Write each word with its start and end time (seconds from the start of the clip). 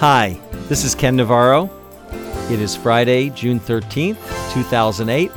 Hi, 0.00 0.38
this 0.68 0.84
is 0.84 0.94
Ken 0.94 1.16
Navarro. 1.16 1.70
It 2.50 2.60
is 2.60 2.76
Friday, 2.76 3.30
June 3.30 3.58
13th, 3.58 4.18
2008, 4.52 5.32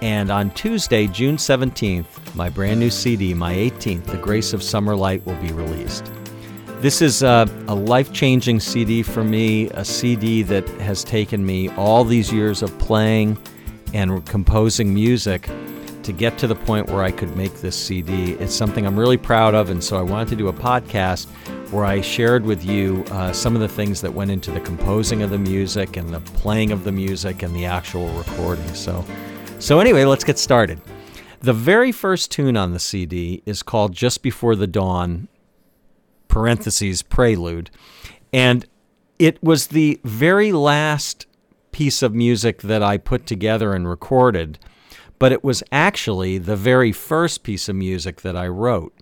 and 0.00 0.30
on 0.30 0.52
Tuesday, 0.52 1.08
June 1.08 1.36
17th, 1.36 2.06
my 2.36 2.48
brand 2.48 2.78
new 2.78 2.88
CD, 2.88 3.34
my 3.34 3.52
18th, 3.52 4.04
The 4.04 4.16
Grace 4.18 4.52
of 4.52 4.62
Summer 4.62 4.94
Light, 4.94 5.26
will 5.26 5.34
be 5.42 5.50
released. 5.50 6.12
This 6.78 7.02
is 7.02 7.24
a, 7.24 7.48
a 7.66 7.74
life 7.74 8.12
changing 8.12 8.60
CD 8.60 9.02
for 9.02 9.24
me, 9.24 9.68
a 9.70 9.84
CD 9.84 10.42
that 10.44 10.68
has 10.80 11.02
taken 11.02 11.44
me 11.44 11.68
all 11.70 12.04
these 12.04 12.32
years 12.32 12.62
of 12.62 12.78
playing 12.78 13.36
and 13.92 14.24
composing 14.24 14.94
music 14.94 15.50
to 16.10 16.16
get 16.16 16.36
to 16.38 16.48
the 16.48 16.56
point 16.56 16.88
where 16.88 17.04
I 17.04 17.12
could 17.12 17.36
make 17.36 17.54
this 17.60 17.76
CD. 17.76 18.32
It's 18.32 18.52
something 18.52 18.84
I'm 18.84 18.98
really 18.98 19.16
proud 19.16 19.54
of, 19.54 19.70
and 19.70 19.82
so 19.82 19.96
I 19.96 20.02
wanted 20.02 20.28
to 20.30 20.36
do 20.36 20.48
a 20.48 20.52
podcast 20.52 21.28
where 21.70 21.84
I 21.84 22.00
shared 22.00 22.44
with 22.44 22.64
you 22.64 23.04
uh, 23.12 23.32
some 23.32 23.54
of 23.54 23.60
the 23.60 23.68
things 23.68 24.00
that 24.00 24.12
went 24.12 24.32
into 24.32 24.50
the 24.50 24.58
composing 24.58 25.22
of 25.22 25.30
the 25.30 25.38
music 25.38 25.96
and 25.96 26.10
the 26.10 26.18
playing 26.18 26.72
of 26.72 26.82
the 26.82 26.90
music 26.90 27.44
and 27.44 27.54
the 27.54 27.64
actual 27.64 28.08
recording. 28.14 28.74
So, 28.74 29.04
so 29.60 29.78
anyway, 29.78 30.04
let's 30.04 30.24
get 30.24 30.36
started. 30.36 30.80
The 31.42 31.52
very 31.52 31.92
first 31.92 32.32
tune 32.32 32.56
on 32.56 32.72
the 32.72 32.80
CD 32.80 33.44
is 33.46 33.62
called 33.62 33.92
"Just 33.92 34.20
Before 34.20 34.56
the 34.56 34.66
Dawn." 34.66 35.28
Parentheses 36.26 37.02
prelude, 37.02 37.70
and 38.32 38.66
it 39.20 39.40
was 39.44 39.68
the 39.68 40.00
very 40.02 40.50
last 40.50 41.26
piece 41.70 42.02
of 42.02 42.14
music 42.14 42.62
that 42.62 42.82
I 42.82 42.98
put 42.98 43.26
together 43.26 43.74
and 43.74 43.88
recorded, 43.88 44.58
but 45.20 45.30
it 45.32 45.44
was 45.44 45.62
actually 45.70 46.38
the 46.38 46.56
very 46.56 46.90
first 46.90 47.44
piece 47.44 47.68
of 47.68 47.76
music 47.76 48.22
that 48.22 48.34
I 48.34 48.48
wrote. 48.48 48.92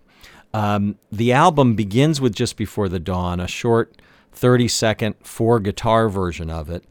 Um, 0.52 0.98
the 1.12 1.32
album 1.32 1.76
begins 1.76 2.20
with 2.20 2.34
Just 2.34 2.56
Before 2.56 2.88
the 2.88 2.98
Dawn, 2.98 3.38
a 3.40 3.46
short 3.46 4.02
30 4.32 4.68
second 4.68 5.14
four 5.22 5.60
guitar 5.60 6.08
version 6.08 6.50
of 6.50 6.68
it. 6.68 6.84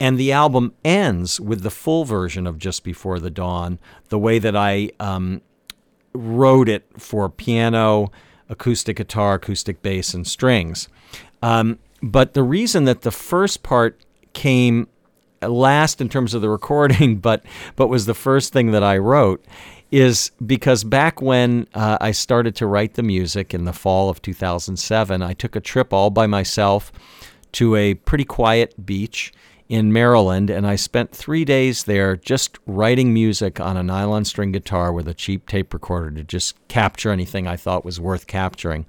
And 0.00 0.16
the 0.16 0.30
album 0.30 0.74
ends 0.84 1.40
with 1.40 1.62
the 1.62 1.72
full 1.72 2.04
version 2.04 2.46
of 2.46 2.56
Just 2.56 2.84
Before 2.84 3.18
the 3.18 3.30
Dawn, 3.30 3.80
the 4.10 4.18
way 4.18 4.38
that 4.38 4.54
I 4.54 4.90
um, 5.00 5.42
wrote 6.12 6.68
it 6.68 6.86
for 6.96 7.28
piano, 7.28 8.12
acoustic 8.48 8.98
guitar, 8.98 9.34
acoustic 9.34 9.82
bass, 9.82 10.14
and 10.14 10.24
strings. 10.24 10.88
Um, 11.42 11.80
but 12.00 12.34
the 12.34 12.44
reason 12.44 12.84
that 12.84 13.00
the 13.00 13.10
first 13.10 13.64
part 13.64 14.00
came 14.34 14.86
last 15.42 16.00
in 16.00 16.08
terms 16.08 16.34
of 16.34 16.42
the 16.42 16.48
recording, 16.48 17.16
but 17.20 17.44
but 17.76 17.88
was 17.88 18.06
the 18.06 18.14
first 18.14 18.52
thing 18.52 18.72
that 18.72 18.82
I 18.82 18.98
wrote, 18.98 19.44
is 19.90 20.30
because 20.44 20.84
back 20.84 21.22
when 21.22 21.66
uh, 21.74 21.98
I 22.00 22.10
started 22.12 22.54
to 22.56 22.66
write 22.66 22.94
the 22.94 23.02
music 23.02 23.54
in 23.54 23.64
the 23.64 23.72
fall 23.72 24.10
of 24.10 24.20
2007, 24.22 25.22
I 25.22 25.32
took 25.32 25.56
a 25.56 25.60
trip 25.60 25.92
all 25.92 26.10
by 26.10 26.26
myself 26.26 26.92
to 27.52 27.76
a 27.76 27.94
pretty 27.94 28.24
quiet 28.24 28.84
beach 28.84 29.32
in 29.68 29.92
Maryland, 29.92 30.48
and 30.48 30.66
I 30.66 30.76
spent 30.76 31.12
three 31.12 31.44
days 31.44 31.84
there 31.84 32.16
just 32.16 32.58
writing 32.66 33.12
music 33.12 33.60
on 33.60 33.76
a 33.76 33.82
nylon 33.82 34.24
string 34.24 34.50
guitar 34.50 34.92
with 34.92 35.06
a 35.06 35.14
cheap 35.14 35.46
tape 35.46 35.74
recorder 35.74 36.10
to 36.12 36.24
just 36.24 36.56
capture 36.68 37.10
anything 37.10 37.46
I 37.46 37.56
thought 37.56 37.84
was 37.84 38.00
worth 38.00 38.26
capturing. 38.26 38.86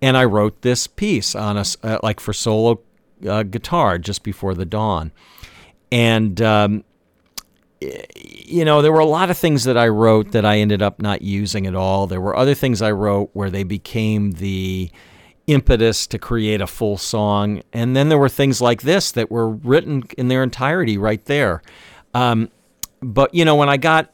And 0.00 0.16
I 0.16 0.24
wrote 0.24 0.62
this 0.62 0.86
piece 0.86 1.34
on 1.34 1.56
a 1.56 1.64
uh, 1.82 1.98
like 2.02 2.20
for 2.20 2.32
solo 2.32 2.80
uh, 3.26 3.42
guitar 3.42 3.98
just 3.98 4.22
before 4.22 4.54
the 4.54 4.64
dawn, 4.64 5.10
and 5.92 6.40
um, 6.42 6.84
you 7.80 8.64
know, 8.64 8.82
there 8.82 8.92
were 8.92 9.00
a 9.00 9.06
lot 9.06 9.30
of 9.30 9.38
things 9.38 9.64
that 9.64 9.76
I 9.76 9.88
wrote 9.88 10.32
that 10.32 10.44
I 10.44 10.58
ended 10.58 10.82
up 10.82 11.00
not 11.00 11.22
using 11.22 11.66
at 11.66 11.74
all. 11.74 12.06
There 12.06 12.20
were 12.20 12.36
other 12.36 12.54
things 12.54 12.82
I 12.82 12.90
wrote 12.90 13.30
where 13.32 13.50
they 13.50 13.64
became 13.64 14.32
the 14.32 14.90
impetus 15.46 16.06
to 16.08 16.18
create 16.18 16.60
a 16.60 16.66
full 16.66 16.96
song. 16.96 17.62
And 17.72 17.94
then 17.94 18.08
there 18.08 18.18
were 18.18 18.28
things 18.28 18.60
like 18.60 18.82
this 18.82 19.12
that 19.12 19.30
were 19.30 19.50
written 19.50 20.04
in 20.16 20.28
their 20.28 20.42
entirety 20.42 20.96
right 20.96 21.24
there. 21.26 21.62
Um, 22.14 22.50
but, 23.00 23.34
you 23.34 23.44
know, 23.44 23.56
when 23.56 23.68
I 23.68 23.76
got 23.76 24.10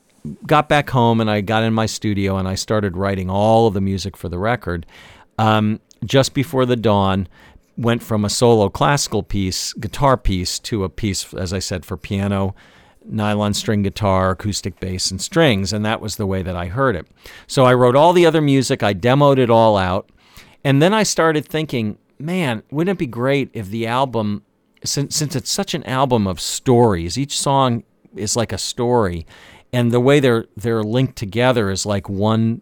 got 0.46 0.68
back 0.68 0.90
home 0.90 1.20
and 1.20 1.30
I 1.30 1.40
got 1.40 1.62
in 1.62 1.72
my 1.72 1.86
studio 1.86 2.36
and 2.36 2.46
I 2.46 2.54
started 2.54 2.94
writing 2.96 3.30
all 3.30 3.66
of 3.66 3.74
the 3.74 3.80
music 3.80 4.16
for 4.16 4.28
the 4.28 4.38
record, 4.38 4.84
um, 5.38 5.80
just 6.04 6.34
before 6.34 6.66
the 6.66 6.76
dawn, 6.76 7.28
went 7.80 8.02
from 8.02 8.24
a 8.24 8.30
solo 8.30 8.68
classical 8.68 9.22
piece, 9.22 9.72
guitar 9.72 10.16
piece, 10.16 10.58
to 10.58 10.84
a 10.84 10.88
piece, 10.88 11.32
as 11.32 11.52
I 11.52 11.58
said, 11.58 11.86
for 11.86 11.96
piano, 11.96 12.54
nylon 13.04 13.54
string 13.54 13.82
guitar, 13.82 14.32
acoustic 14.32 14.78
bass, 14.80 15.10
and 15.10 15.20
strings, 15.20 15.72
and 15.72 15.84
that 15.84 16.00
was 16.00 16.16
the 16.16 16.26
way 16.26 16.42
that 16.42 16.54
I 16.54 16.66
heard 16.66 16.94
it. 16.94 17.06
So 17.46 17.64
I 17.64 17.74
wrote 17.74 17.96
all 17.96 18.12
the 18.12 18.26
other 18.26 18.42
music, 18.42 18.82
I 18.82 18.92
demoed 18.92 19.38
it 19.38 19.48
all 19.48 19.78
out, 19.78 20.10
and 20.62 20.82
then 20.82 20.92
I 20.92 21.04
started 21.04 21.46
thinking, 21.46 21.96
man, 22.18 22.62
wouldn't 22.70 22.96
it 22.96 22.98
be 22.98 23.06
great 23.06 23.48
if 23.54 23.68
the 23.68 23.86
album, 23.86 24.42
since, 24.84 25.16
since 25.16 25.34
it's 25.34 25.50
such 25.50 25.72
an 25.72 25.84
album 25.84 26.26
of 26.26 26.38
stories, 26.38 27.16
each 27.16 27.38
song 27.38 27.82
is 28.14 28.36
like 28.36 28.52
a 28.52 28.58
story, 28.58 29.26
and 29.72 29.90
the 29.90 30.00
way 30.00 30.20
they're 30.20 30.46
they're 30.56 30.82
linked 30.82 31.16
together 31.16 31.70
is 31.70 31.86
like 31.86 32.08
one 32.08 32.60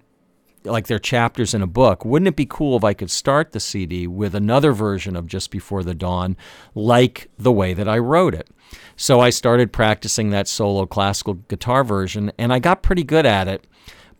like 0.65 0.87
they're 0.87 0.99
chapters 0.99 1.55
in 1.55 1.63
a 1.63 1.67
book. 1.67 2.05
Wouldn't 2.05 2.29
it 2.29 2.37
be 2.37 2.47
cool 2.47 2.77
if 2.77 2.85
I 2.85 2.95
could 2.95 3.11
start 3.11 3.53
the 3.53 3.61
CD 3.61 4.07
with 4.07 4.35
another 4.35 4.73
version 4.73 5.17
of 5.17 5.27
Just 5.27 5.51
Before 5.51 5.83
the 5.83 5.95
Dawn, 5.95 6.37
like 6.75 7.31
the 7.39 7.53
way 7.53 7.75
that 7.75 7.89
I 7.89 7.99
wrote 7.99 8.35
it? 8.35 8.49
So 8.97 9.21
I 9.21 9.31
started 9.31 9.73
practicing 9.73 10.31
that 10.31 10.49
solo 10.49 10.87
classical 10.87 11.35
guitar 11.35 11.85
version, 11.85 12.33
and 12.39 12.53
I 12.53 12.59
got 12.59 12.83
pretty 12.83 13.05
good 13.05 13.27
at 13.27 13.49
it. 13.49 13.67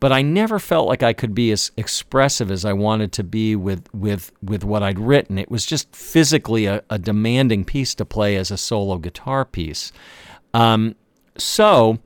But 0.01 0.13
I 0.13 0.23
never 0.23 0.61
felt 0.61 0.87
like 0.87 1.03
I 1.03 1.13
could 1.13 1.35
be 1.35 1.51
as 1.51 1.73
expressive 1.77 2.53
as 2.53 2.65
I 2.65 2.73
wanted 2.73 3.11
to 3.15 3.25
be 3.25 3.57
with 3.57 3.93
with 3.93 4.33
with 4.41 4.63
what 4.63 4.81
I'd 4.83 5.01
written. 5.01 5.39
It 5.39 5.51
was 5.51 5.67
just 5.67 5.95
physically 5.95 6.67
a, 6.67 6.85
a 6.89 7.01
demanding 7.01 7.65
piece 7.65 7.97
to 7.97 8.05
play 8.05 8.37
as 8.37 8.53
a 8.53 8.57
solo 8.57 8.99
guitar 8.99 9.45
piece. 9.45 9.91
Um, 10.55 10.95
so 11.37 11.99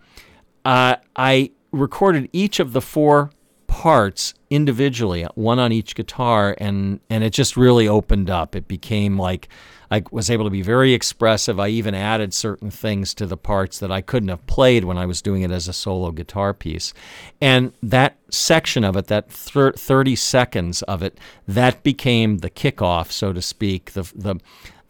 uh, 0.65 0.97
I 1.17 1.51
recorded 1.71 2.31
each 2.33 2.61
of 2.61 2.73
the 2.73 2.81
four 2.81 3.31
parts 3.73 4.35
individually, 4.51 5.27
one 5.35 5.59
on 5.59 5.73
each 5.73 5.95
guitar, 5.95 6.55
and 6.59 7.01
and 7.09 7.25
it 7.25 7.33
just 7.33 7.57
really 7.57 7.89
opened 7.89 8.29
up. 8.29 8.55
It 8.55 8.69
became 8.69 9.19
like 9.19 9.49
I 9.91 10.03
was 10.11 10.29
able 10.29 10.45
to 10.45 10.51
be 10.51 10.61
very 10.61 10.93
expressive. 10.93 11.59
I 11.59 11.69
even 11.69 11.95
added 11.95 12.35
certain 12.35 12.71
things 12.71 13.15
to 13.15 13.25
the 13.25 13.39
parts 13.39 13.79
that 13.79 13.91
I 13.91 14.03
couldn't 14.03 14.29
have 14.29 14.47
played 14.47 14.85
when 14.85 14.99
I 14.99 15.07
was 15.07 15.23
doing 15.23 15.41
it 15.41 15.51
as 15.51 15.69
a 15.69 15.73
solo 15.73 16.11
guitar 16.11 16.53
piece. 16.53 16.93
And 17.41 17.73
that 17.83 18.19
section 18.29 18.85
of 18.85 18.95
it, 18.95 19.07
that 19.07 19.33
30 19.33 20.17
seconds 20.17 20.83
of 20.83 21.03
it, 21.03 21.19
that 21.49 21.83
became 21.83 22.39
the 22.39 22.51
kickoff, 22.51 23.11
so 23.11 23.33
to 23.33 23.41
speak, 23.41 23.93
the 23.93 24.03
the 24.15 24.35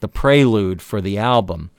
the 0.00 0.08
prelude 0.08 0.82
for 0.82 1.00
the 1.00 1.18
album. 1.18 1.70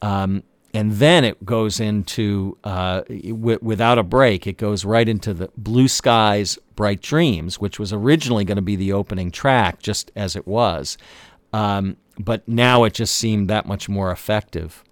Um, 0.00 0.44
and 0.74 0.92
then 0.92 1.24
it 1.24 1.44
goes 1.44 1.80
into 1.80 2.56
uh, 2.64 3.02
w- 3.02 3.58
without 3.60 3.98
a 3.98 4.02
break 4.02 4.46
it 4.46 4.56
goes 4.56 4.84
right 4.84 5.08
into 5.08 5.34
the 5.34 5.50
blue 5.56 5.88
skies 5.88 6.58
bright 6.76 7.00
dreams 7.00 7.58
which 7.58 7.78
was 7.78 7.92
originally 7.92 8.44
going 8.44 8.56
to 8.56 8.62
be 8.62 8.76
the 8.76 8.92
opening 8.92 9.30
track 9.30 9.80
just 9.80 10.10
as 10.16 10.36
it 10.36 10.46
was. 10.46 10.96
Um, 11.52 11.96
but 12.18 12.46
now 12.48 12.84
it 12.84 12.94
just 12.94 13.14
seemed 13.14 13.48
that 13.50 13.66
much 13.66 13.88
more 13.88 14.10
effective 14.10 14.82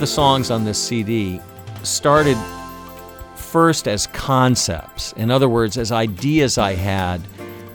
the 0.00 0.06
songs 0.06 0.50
on 0.50 0.64
this 0.64 0.82
CD 0.82 1.42
started 1.82 2.38
first 3.36 3.86
as 3.86 4.06
concepts. 4.06 5.12
In 5.12 5.30
other 5.30 5.46
words, 5.46 5.76
as 5.76 5.92
ideas 5.92 6.56
I 6.56 6.72
had, 6.72 7.20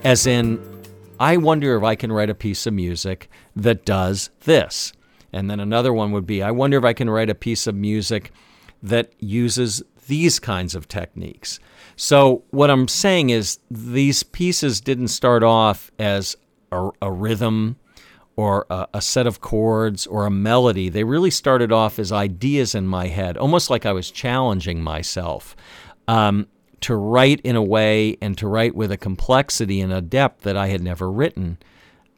as 0.04 0.26
in, 0.26 0.60
I 1.20 1.38
wonder 1.38 1.78
if 1.78 1.84
I 1.84 1.94
can 1.94 2.12
write 2.12 2.32
a 2.32 2.36
piece 2.36 2.66
of 2.66 2.74
music 2.74 3.30
that 3.56 3.86
does 3.86 4.32
this. 4.42 4.92
And 5.34 5.52
then 5.52 5.60
another 5.60 5.94
one 5.94 6.12
would 6.14 6.26
be, 6.26 6.42
I 6.42 6.50
wonder 6.50 6.80
if 6.80 6.84
I 6.84 6.94
can 6.94 7.12
write 7.12 7.30
a 7.30 7.36
piece 7.36 7.68
of 7.68 7.76
music 7.76 8.32
that 8.82 9.14
uses 9.20 9.84
these 10.08 10.40
kinds 10.40 10.74
of 10.74 10.88
techniques. 10.88 11.60
So, 11.96 12.44
what 12.50 12.72
I'm 12.72 12.88
saying 12.88 13.30
is, 13.30 13.60
these 13.70 14.24
pieces 14.24 14.82
didn't 14.82 15.10
start 15.10 15.44
off 15.44 15.92
as 16.00 16.36
a, 16.72 16.90
a 17.04 17.12
rhythm 17.12 17.78
or 18.36 18.66
a, 18.70 18.88
a, 18.96 19.02
set 19.02 19.26
of 19.26 19.40
chords 19.40 20.06
or 20.06 20.26
a 20.26 20.32
melody. 20.32 20.90
They 20.90 21.04
really 21.04 21.32
started 21.32 21.72
off 21.72 21.98
as 22.00 22.12
ideas 22.12 22.76
in 22.76 22.86
my 22.88 23.08
head, 23.08 23.38
almost 23.38 23.70
like 23.70 23.86
I 23.86 23.94
was 23.94 24.12
challenging 24.12 24.82
myself. 24.82 25.56
Um, 26.08 26.48
to 26.82 26.96
write 26.96 27.42
in 27.42 27.56
a 27.56 27.64
way 27.64 28.16
and 28.22 28.38
to 28.38 28.48
write 28.48 28.76
with 28.76 28.92
a 28.92 28.98
complexity 28.98 29.82
and 29.82 29.92
a 29.92 30.02
depth 30.02 30.44
that 30.44 30.56
I 30.56 30.68
had 30.68 30.84
never 30.84 31.10
written 31.10 31.58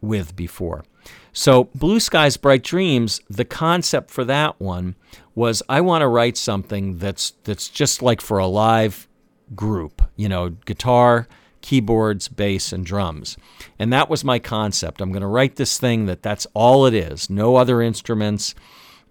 with 0.02 0.36
before. 0.36 0.84
So, 1.32 1.66
Blue 1.76 2.00
Skies, 2.00 2.36
Bright 2.36 2.64
Dreams, 2.64 3.22
the 3.30 3.46
concept 3.46 4.12
for 4.12 4.26
that 4.26 4.60
one 4.60 4.96
was 5.36 5.62
I 5.70 5.82
want 5.82 6.02
to 6.02 6.08
write 6.08 6.36
something 6.36 6.98
that's 6.98 7.34
that's 7.44 7.70
just 7.70 8.02
like 8.02 8.20
for 8.20 8.40
a 8.40 8.48
live 8.48 9.08
group, 9.56 10.02
you 10.16 10.28
know, 10.28 10.50
guitar, 10.50 11.28
keyboards, 11.68 12.30
bass, 12.30 12.72
and 12.72 12.86
drums. 12.86 13.36
And 13.78 13.92
that 13.92 14.10
was 14.10 14.24
my 14.24 14.40
concept. 14.40 15.02
I'm 15.02 15.12
going 15.12 15.20
to 15.20 15.28
write 15.28 15.58
this 15.58 15.78
thing 15.78 16.06
that 16.06 16.24
that's 16.24 16.48
all 16.54 16.86
it 16.86 16.94
is. 16.94 17.30
No 17.30 17.58
other 17.58 17.82
instruments, 17.82 18.56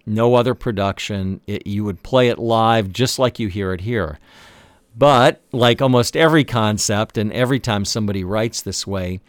no 0.06 0.37
other 0.37 0.55
production. 0.55 1.43
It, 1.47 1.67
you 1.67 1.85
would 1.85 2.03
play 2.03 2.29
it 2.29 2.38
live 2.38 2.94
just 2.94 3.19
like 3.19 3.38
you 3.38 3.49
hear 3.49 3.75
it 3.75 3.82
here. 3.82 4.19
But 4.97 5.43
like 5.53 5.82
almost 5.82 6.17
every 6.17 6.44
concept, 6.44 7.19
and 7.19 7.31
every 7.35 7.61
time 7.61 7.85
somebody 7.85 8.25
writes 8.25 8.62
this 8.62 8.87
way, 8.87 9.20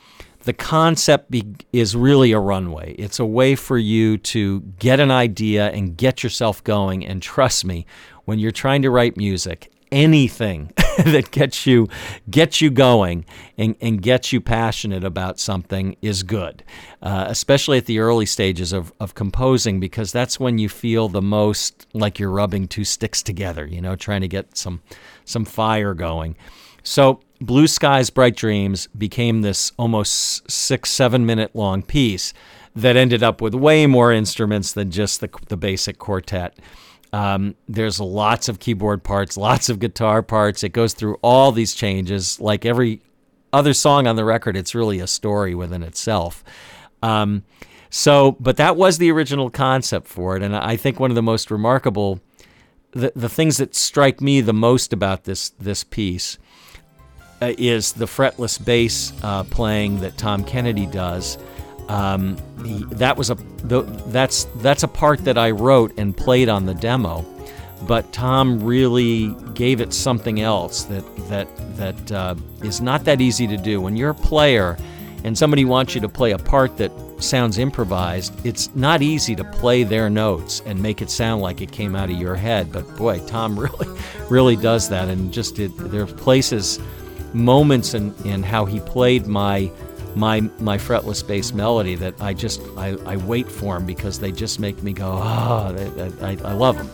the 0.43 0.53
concept 0.53 1.29
be- 1.29 1.53
is 1.73 1.97
really 1.97 2.31
a 2.31 2.39
runway. 2.39 2.93
It's 2.93 3.19
a 3.19 3.25
way 3.25 3.55
for 3.55 3.77
you 3.77 4.17
to 4.19 4.61
get 4.79 5.01
an 5.01 5.11
idea 5.11 5.69
and 5.71 5.97
get 5.97 6.23
yourself 6.23 6.63
going. 6.63 7.05
And 7.05 7.21
trust 7.21 7.65
me, 7.65 7.85
when 8.23 8.39
you're 8.39 8.51
trying 8.51 8.83
to 8.83 8.89
write 8.89 9.17
music, 9.17 9.69
anything 9.91 10.71
that 11.05 11.29
gets 11.29 11.67
you 11.67 11.87
gets 12.29 12.59
you 12.59 12.71
going 12.71 13.23
and, 13.57 13.75
and 13.81 14.01
gets 14.01 14.33
you 14.33 14.41
passionate 14.41 15.03
about 15.03 15.39
something 15.39 15.95
is 16.01 16.23
good, 16.23 16.63
uh, 17.03 17.25
especially 17.27 17.77
at 17.77 17.85
the 17.85 17.99
early 17.99 18.25
stages 18.25 18.73
of, 18.73 18.91
of 18.99 19.13
composing, 19.13 19.79
because 19.79 20.11
that's 20.11 20.39
when 20.39 20.57
you 20.57 20.67
feel 20.67 21.07
the 21.07 21.21
most 21.21 21.85
like 21.93 22.17
you're 22.17 22.31
rubbing 22.31 22.67
two 22.67 22.83
sticks 22.83 23.21
together, 23.21 23.65
you 23.65 23.79
know, 23.79 23.95
trying 23.95 24.21
to 24.21 24.27
get 24.27 24.57
some 24.57 24.81
some 25.23 25.45
fire 25.45 25.93
going. 25.93 26.35
So 26.81 27.19
Blue 27.39 27.67
Skies, 27.67 28.09
Bright 28.09 28.35
Dreams 28.35 28.87
became 28.97 29.41
this 29.41 29.71
almost 29.77 30.49
six, 30.49 30.89
seven 30.89 31.25
minute 31.25 31.55
long 31.55 31.83
piece 31.83 32.33
that 32.75 32.95
ended 32.95 33.21
up 33.21 33.41
with 33.41 33.53
way 33.53 33.85
more 33.85 34.11
instruments 34.11 34.71
than 34.71 34.89
just 34.89 35.19
the, 35.19 35.29
the 35.47 35.57
basic 35.57 35.99
quartet. 35.99 36.57
Um, 37.13 37.55
there's 37.67 37.99
lots 37.99 38.49
of 38.49 38.59
keyboard 38.59 39.03
parts, 39.03 39.37
lots 39.37 39.69
of 39.69 39.79
guitar 39.79 40.21
parts. 40.21 40.63
It 40.63 40.69
goes 40.69 40.93
through 40.93 41.17
all 41.21 41.51
these 41.51 41.73
changes. 41.73 42.39
Like 42.39 42.65
every 42.65 43.01
other 43.53 43.73
song 43.73 44.07
on 44.07 44.15
the 44.15 44.25
record, 44.25 44.57
it's 44.57 44.75
really 44.75 44.99
a 44.99 45.07
story 45.07 45.55
within 45.55 45.83
itself. 45.83 46.43
Um, 47.01 47.43
so, 47.89 48.35
but 48.39 48.57
that 48.57 48.75
was 48.75 48.97
the 48.97 49.11
original 49.11 49.49
concept 49.49 50.07
for 50.07 50.35
it. 50.35 50.43
And 50.43 50.55
I 50.55 50.75
think 50.75 50.99
one 50.99 51.11
of 51.11 51.15
the 51.15 51.23
most 51.23 51.49
remarkable, 51.49 52.19
the, 52.91 53.13
the 53.15 53.29
things 53.29 53.57
that 53.57 53.75
strike 53.75 54.21
me 54.21 54.41
the 54.41 54.53
most 54.53 54.91
about 54.91 55.23
this, 55.23 55.49
this 55.51 55.83
piece 55.83 56.37
uh, 57.41 57.53
is 57.57 57.93
the 57.93 58.05
fretless 58.05 58.63
bass 58.63 59.13
uh, 59.23 59.43
playing 59.45 60.01
that 60.01 60.17
Tom 60.17 60.43
Kennedy 60.43 60.85
does. 60.85 61.37
Um, 61.89 62.37
that 62.91 63.17
was 63.17 63.29
a 63.29 63.35
the, 63.63 63.81
that's 64.07 64.45
that's 64.57 64.83
a 64.83 64.87
part 64.87 65.23
that 65.23 65.37
I 65.37 65.51
wrote 65.51 65.97
and 65.97 66.15
played 66.15 66.49
on 66.49 66.65
the 66.65 66.73
demo, 66.73 67.25
but 67.87 68.11
Tom 68.11 68.61
really 68.61 69.33
gave 69.53 69.79
it 69.79 69.93
something 69.93 70.41
else 70.41 70.83
that 70.85 71.03
that 71.29 71.47
that 71.77 72.11
uh, 72.11 72.35
is 72.61 72.81
not 72.81 73.05
that 73.05 73.21
easy 73.21 73.47
to 73.47 73.57
do. 73.57 73.79
When 73.79 73.95
you're 73.95 74.09
a 74.09 74.15
player 74.15 74.77
and 75.23 75.37
somebody 75.37 75.65
wants 75.65 75.95
you 75.95 76.01
to 76.01 76.09
play 76.09 76.31
a 76.31 76.37
part 76.37 76.77
that 76.77 76.91
sounds 77.19 77.57
improvised, 77.57 78.45
it's 78.45 78.73
not 78.75 79.01
easy 79.01 79.35
to 79.35 79.43
play 79.43 79.83
their 79.83 80.09
notes 80.09 80.61
and 80.65 80.81
make 80.81 81.01
it 81.01 81.09
sound 81.09 81.41
like 81.41 81.61
it 81.61 81.71
came 81.71 81.95
out 81.95 82.09
of 82.09 82.17
your 82.17 82.35
head. 82.35 82.71
But 82.71 82.97
boy, 82.97 83.25
Tom 83.27 83.57
really 83.59 83.87
really 84.29 84.55
does 84.57 84.89
that, 84.89 85.07
and 85.07 85.31
just 85.31 85.57
it, 85.59 85.71
there 85.77 86.01
are 86.01 86.05
places 86.05 86.79
moments 87.33 87.93
in, 87.93 88.13
in 88.25 88.43
how 88.43 88.65
he 88.65 88.79
played 88.81 89.27
my 89.27 89.71
my 90.17 90.41
my 90.59 90.77
fretless 90.77 91.25
bass 91.25 91.53
melody 91.53 91.95
that 91.95 92.15
I 92.19 92.33
just 92.33 92.61
I, 92.75 92.97
I 93.05 93.17
wait 93.17 93.49
for 93.49 93.77
him 93.77 93.85
because 93.85 94.19
they 94.19 94.31
just 94.31 94.59
make 94.59 94.81
me 94.81 94.93
go 94.93 95.11
ah 95.11 95.71
oh, 95.71 96.11
I, 96.21 96.31
I, 96.31 96.37
I 96.43 96.53
love 96.53 96.77
them. 96.77 96.87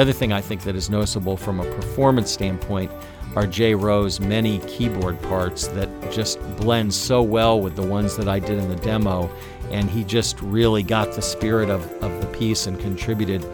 Other 0.00 0.12
thing 0.12 0.32
I 0.32 0.40
think 0.40 0.62
that 0.62 0.74
is 0.74 0.90
noticeable 0.90 1.36
from 1.36 1.60
a 1.60 1.64
performance 1.74 2.30
standpoint 2.30 2.90
are 3.36 3.46
Jay 3.46 3.74
Rowe's 3.74 4.18
many 4.18 4.58
keyboard 4.60 5.20
parts 5.22 5.68
that 5.68 5.88
just 6.10 6.40
blend 6.56 6.92
so 6.92 7.22
well 7.22 7.60
with 7.60 7.76
the 7.76 7.82
ones 7.82 8.16
that 8.16 8.28
I 8.28 8.38
did 8.40 8.58
in 8.58 8.68
the 8.68 8.76
demo. 8.76 9.30
And 9.70 9.88
he 9.88 10.02
just 10.02 10.40
really 10.42 10.82
got 10.82 11.12
the 11.12 11.22
spirit 11.22 11.70
of, 11.70 11.82
of 12.02 12.20
the 12.20 12.26
piece 12.36 12.66
and 12.66 12.78
contributed 12.80 13.44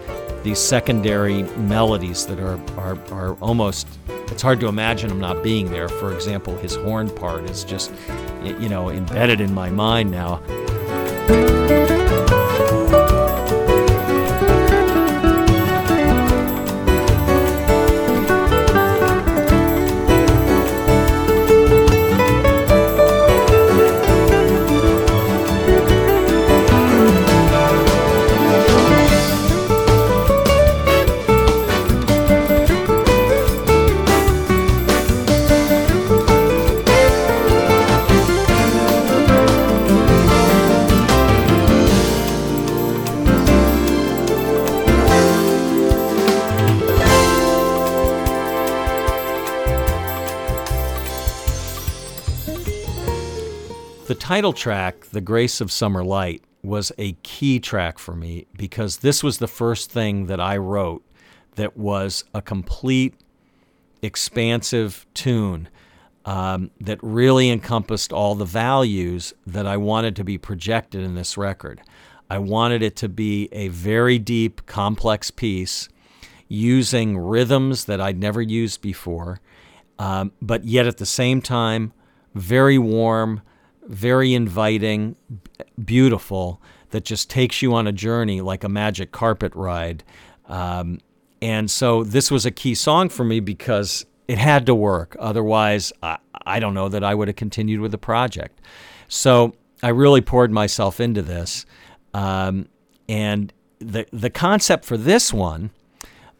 these 0.43 0.59
secondary 0.59 1.43
melodies 1.43 2.27
that 2.27 2.39
are, 2.39 2.59
are, 2.79 2.99
are 3.13 3.35
almost, 3.41 3.87
it's 4.29 4.41
hard 4.41 4.61
to 4.61 4.69
imagine 4.69 5.11
them 5.11 5.21
not 5.21 5.43
being 5.43 5.71
there. 5.71 5.89
For 5.89 6.15
example, 6.15 6.57
his 6.57 6.77
horn 6.77 7.11
part 7.11 7.45
is 7.51 7.65
just, 7.65 7.93
you 8.43 8.69
know, 8.69 8.89
embedded 8.89 9.41
in 9.41 9.53
my 9.53 9.69
mind 9.69 10.11
now. 10.11 10.41
Title 54.27 54.53
track, 54.53 55.05
The 55.13 55.21
Grace 55.21 55.61
of 55.61 55.71
Summer 55.71 56.03
Light, 56.03 56.43
was 56.61 56.91
a 56.99 57.13
key 57.23 57.61
track 57.61 57.97
for 57.97 58.17
me 58.17 58.49
because 58.59 58.97
this 58.97 59.23
was 59.23 59.39
the 59.39 59.47
first 59.47 59.89
thing 59.89 60.27
that 60.27 60.41
I 60.41 60.57
wrote 60.57 61.05
that 61.55 61.77
was 61.77 62.25
a 62.35 62.43
complete, 62.43 63.15
expansive 64.03 65.07
tune 65.15 65.69
um, 66.25 66.73
that 66.81 66.99
really 67.05 67.51
encompassed 67.51 68.13
all 68.13 68.35
the 68.35 68.45
values 68.45 69.33
that 69.47 69.65
I 69.65 69.77
wanted 69.77 70.17
to 70.17 70.25
be 70.25 70.39
projected 70.39 71.05
in 71.05 71.15
this 71.15 71.39
record. 71.39 71.81
I 72.29 72.39
wanted 72.39 72.83
it 72.83 72.97
to 72.97 73.09
be 73.09 73.49
a 73.53 73.69
very 73.69 74.19
deep, 74.19 74.67
complex 74.67 75.31
piece 75.31 75.89
using 76.49 77.17
rhythms 77.17 77.85
that 77.85 78.01
I'd 78.01 78.19
never 78.19 78.43
used 78.43 78.83
before, 78.83 79.39
um, 80.01 80.33
but 80.43 80.65
yet 80.65 80.89
at 80.89 80.97
the 80.97 81.07
same 81.07 81.41
time, 81.41 81.93
very 82.35 82.77
warm 82.77 83.41
very 83.87 84.35
inviting, 84.35 85.17
beautiful, 85.83 86.61
that 86.91 87.05
just 87.05 87.29
takes 87.31 87.63
you 87.63 87.75
on 87.75 87.87
a 87.87 87.93
journey 87.93 88.41
like 88.41 88.65
a 88.65 88.69
magic 88.69 89.13
carpet 89.13 89.55
ride. 89.55 90.05
Um, 90.47 91.01
and 91.43 91.71
so 91.71 92.05
this 92.05 92.31
was 92.31 92.47
a 92.47 92.51
key 92.51 92.75
song 92.75 93.09
for 93.09 93.25
me 93.25 93.41
because 93.41 94.07
it 94.29 94.39
had 94.39 94.67
to 94.67 94.75
work. 94.75 95.17
Otherwise, 95.19 95.93
I, 96.03 96.19
I 96.47 96.61
don't 96.61 96.75
know 96.75 96.89
that 96.89 97.05
I 97.05 97.15
would 97.15 97.29
have 97.29 97.37
continued 97.37 97.81
with 97.81 97.91
the 97.91 97.99
project. 97.99 98.61
So 99.09 99.55
I 99.83 99.89
really 99.91 100.21
poured 100.21 100.51
myself 100.51 101.01
into 101.01 101.23
this. 101.23 101.67
Um, 102.15 102.69
and 103.09 103.53
the, 103.79 104.07
the 104.13 104.31
concept 104.31 104.85
for 104.85 104.97
this 104.97 105.33
one, 105.33 105.71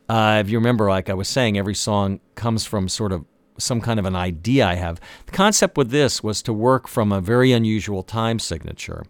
uh, 0.09 0.43
if 0.45 0.51
you 0.51 0.59
remember, 0.59 0.89
like 0.89 1.11
I 1.11 1.15
was 1.15 1.29
saying, 1.29 1.59
every 1.59 1.75
song 1.75 2.21
comes 2.35 2.65
from 2.65 2.89
sort 2.89 3.13
of 3.13 3.25
some 3.59 3.81
kind 3.81 3.99
of 3.99 4.07
an 4.07 4.17
idea 4.17 4.67
I 4.67 4.75
have. 4.75 5.01
The 5.27 5.33
concept 5.33 5.77
with 5.77 5.91
this 5.91 6.23
was 6.23 6.43
to 6.43 6.53
work 6.53 6.89
from 6.89 7.13
a 7.13 7.21
very 7.21 7.53
unusual 7.53 8.03
time 8.03 8.39
signature. 8.39 9.05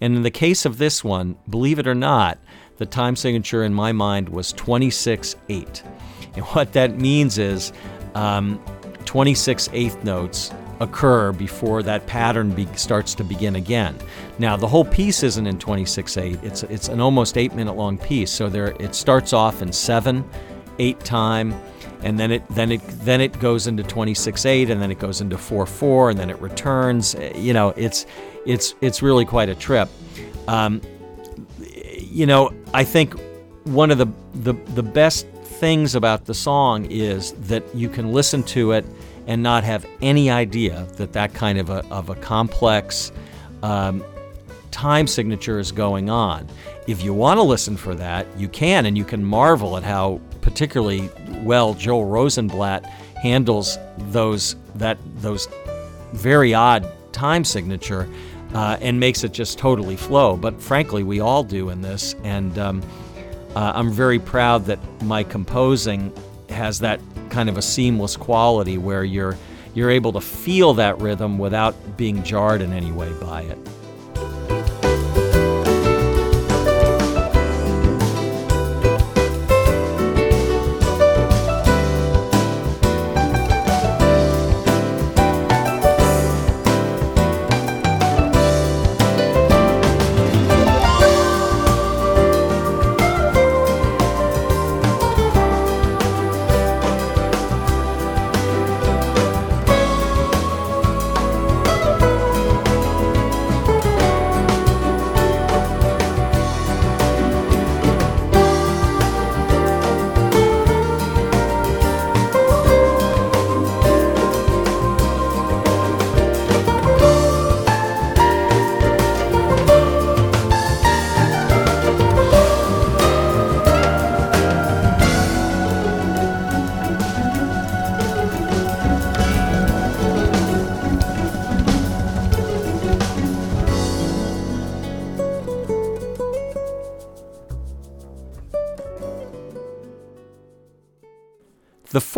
And 0.00 0.16
in 0.16 0.22
the 0.22 0.30
case 0.30 0.64
of 0.64 0.78
this 0.78 1.04
one, 1.04 1.36
believe 1.48 1.78
it 1.78 1.86
or 1.86 1.94
not, 1.94 2.38
the 2.78 2.86
time 2.86 3.14
signature 3.16 3.62
in 3.62 3.74
my 3.74 3.92
mind 3.92 4.28
was 4.28 4.52
26 4.52 5.36
8. 5.48 5.82
And 6.34 6.44
what 6.46 6.72
that 6.72 6.98
means 6.98 7.38
is 7.38 7.72
um, 8.14 8.58
26 9.04 9.68
eighth 9.72 10.04
notes 10.04 10.52
occur 10.80 11.32
before 11.32 11.82
that 11.82 12.06
pattern 12.06 12.50
be- 12.52 12.66
starts 12.74 13.14
to 13.14 13.24
begin 13.24 13.56
again. 13.56 13.94
Now, 14.38 14.56
the 14.56 14.66
whole 14.66 14.84
piece 14.84 15.22
isn't 15.22 15.46
in 15.46 15.58
26/8. 15.58 16.42
It's 16.42 16.62
it's 16.64 16.88
an 16.88 17.00
almost 17.00 17.36
eight 17.36 17.54
minute 17.54 17.76
long 17.76 17.98
piece. 17.98 18.30
So 18.30 18.48
there, 18.48 18.68
it 18.80 18.94
starts 18.94 19.32
off 19.32 19.62
in 19.62 19.72
seven, 19.72 20.24
eight 20.78 21.00
time, 21.00 21.60
and 22.02 22.18
then 22.18 22.30
it 22.30 22.48
then 22.50 22.72
it 22.72 22.80
then 23.04 23.20
it 23.20 23.38
goes 23.40 23.66
into 23.66 23.82
26/8, 23.82 24.70
and 24.70 24.80
then 24.80 24.90
it 24.90 24.98
goes 24.98 25.20
into 25.20 25.36
4/4, 25.36 26.10
and 26.10 26.18
then 26.18 26.30
it 26.30 26.40
returns. 26.40 27.14
You 27.34 27.52
know, 27.52 27.70
it's 27.76 28.06
it's 28.46 28.74
it's 28.80 29.02
really 29.02 29.24
quite 29.24 29.48
a 29.48 29.54
trip. 29.54 29.88
Um, 30.48 30.80
you 31.98 32.26
know, 32.26 32.52
I 32.74 32.84
think 32.84 33.14
one 33.64 33.90
of 33.90 33.98
the, 33.98 34.06
the 34.34 34.54
the 34.74 34.82
best 34.82 35.26
things 35.44 35.94
about 35.94 36.24
the 36.24 36.34
song 36.34 36.86
is 36.90 37.32
that 37.32 37.62
you 37.74 37.88
can 37.88 38.12
listen 38.12 38.42
to 38.42 38.72
it 38.72 38.84
and 39.26 39.42
not 39.42 39.62
have 39.62 39.86
any 40.00 40.30
idea 40.30 40.86
that 40.96 41.12
that 41.12 41.34
kind 41.34 41.58
of 41.58 41.70
a, 41.70 41.86
of 41.90 42.08
a 42.08 42.14
complex 42.16 43.12
um, 43.62 44.02
time 44.70 45.06
signature 45.06 45.58
is 45.58 45.70
going 45.70 46.08
on. 46.08 46.48
If 46.86 47.04
you 47.04 47.12
want 47.12 47.38
to 47.38 47.42
listen 47.42 47.76
for 47.76 47.94
that, 47.94 48.26
you 48.38 48.48
can, 48.48 48.86
and 48.86 48.96
you 48.96 49.04
can 49.04 49.22
marvel 49.22 49.76
at 49.76 49.82
how 49.82 50.20
particularly 50.40 51.10
well 51.42 51.74
Joel 51.74 52.04
Rosenblatt 52.04 52.84
handles 53.16 53.78
those 53.98 54.56
that 54.76 54.98
those 55.16 55.48
very 56.12 56.54
odd 56.54 56.90
time 57.12 57.44
signature 57.44 58.08
uh, 58.54 58.76
and 58.80 58.98
makes 58.98 59.24
it 59.24 59.32
just 59.32 59.58
totally 59.58 59.96
flow. 59.96 60.36
But 60.36 60.60
frankly, 60.60 61.02
we 61.02 61.20
all 61.20 61.44
do 61.44 61.70
in 61.70 61.82
this, 61.82 62.14
and 62.24 62.58
um, 62.58 62.82
uh, 63.54 63.72
I'm 63.74 63.92
very 63.92 64.18
proud 64.18 64.64
that 64.66 64.78
my 65.02 65.22
composing 65.22 66.12
has 66.48 66.80
that 66.80 67.00
kind 67.30 67.48
of 67.48 67.56
a 67.56 67.62
seamless 67.62 68.16
quality 68.16 68.78
where 68.78 69.04
you're 69.04 69.36
you're 69.74 69.90
able 69.90 70.12
to 70.12 70.20
feel 70.20 70.74
that 70.74 70.98
rhythm 70.98 71.38
without 71.38 71.96
being 71.96 72.24
jarred 72.24 72.60
in 72.60 72.72
any 72.72 72.90
way 72.90 73.12
by 73.20 73.42
it. 73.42 73.58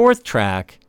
Fourth 0.03 0.25
track 0.25 0.81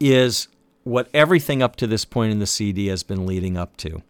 is 0.00 0.48
what 0.82 1.08
everything 1.14 1.62
up 1.62 1.76
to 1.76 1.86
this 1.86 2.04
point 2.04 2.32
in 2.32 2.40
the 2.40 2.46
CD 2.46 2.88
has 2.88 3.04
been 3.04 3.24
leading 3.24 3.56
up 3.56 3.76
to. 3.76 4.02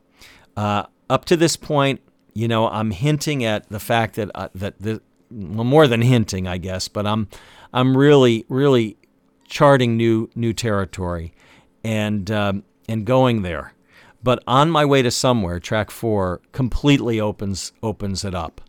Uh, 0.57 0.85
up 1.11 1.27
to 1.27 1.37
this 1.37 1.55
point, 1.55 2.01
you 2.33 2.49
know, 2.49 2.67
I'm 2.67 2.93
hinting 2.93 3.45
at 3.45 3.69
the 3.69 3.79
fact 3.79 4.15
that 4.15 4.31
uh, 4.35 4.49
that 4.55 4.81
the 4.81 5.03
well, 5.31 5.65
more 5.65 5.87
than 5.87 6.01
hinting, 6.01 6.49
I 6.49 6.57
guess, 6.57 6.89
but 6.89 7.07
I'm 7.07 7.29
I'm 7.75 7.95
really 7.95 8.47
really 8.49 8.97
charting 9.49 9.99
new 9.99 10.31
new 10.35 10.55
territory 10.55 11.35
and 11.85 12.31
um, 12.31 12.65
and 12.89 13.05
going 13.05 13.43
there. 13.43 13.75
But 14.23 14.43
on 14.47 14.71
my 14.71 14.87
way 14.87 15.03
to 15.03 15.11
somewhere, 15.11 15.61
track 15.61 15.91
four 15.91 16.41
completely 16.53 17.21
opens 17.21 17.73
opens 17.83 18.25
it 18.25 18.35
up. 18.35 18.63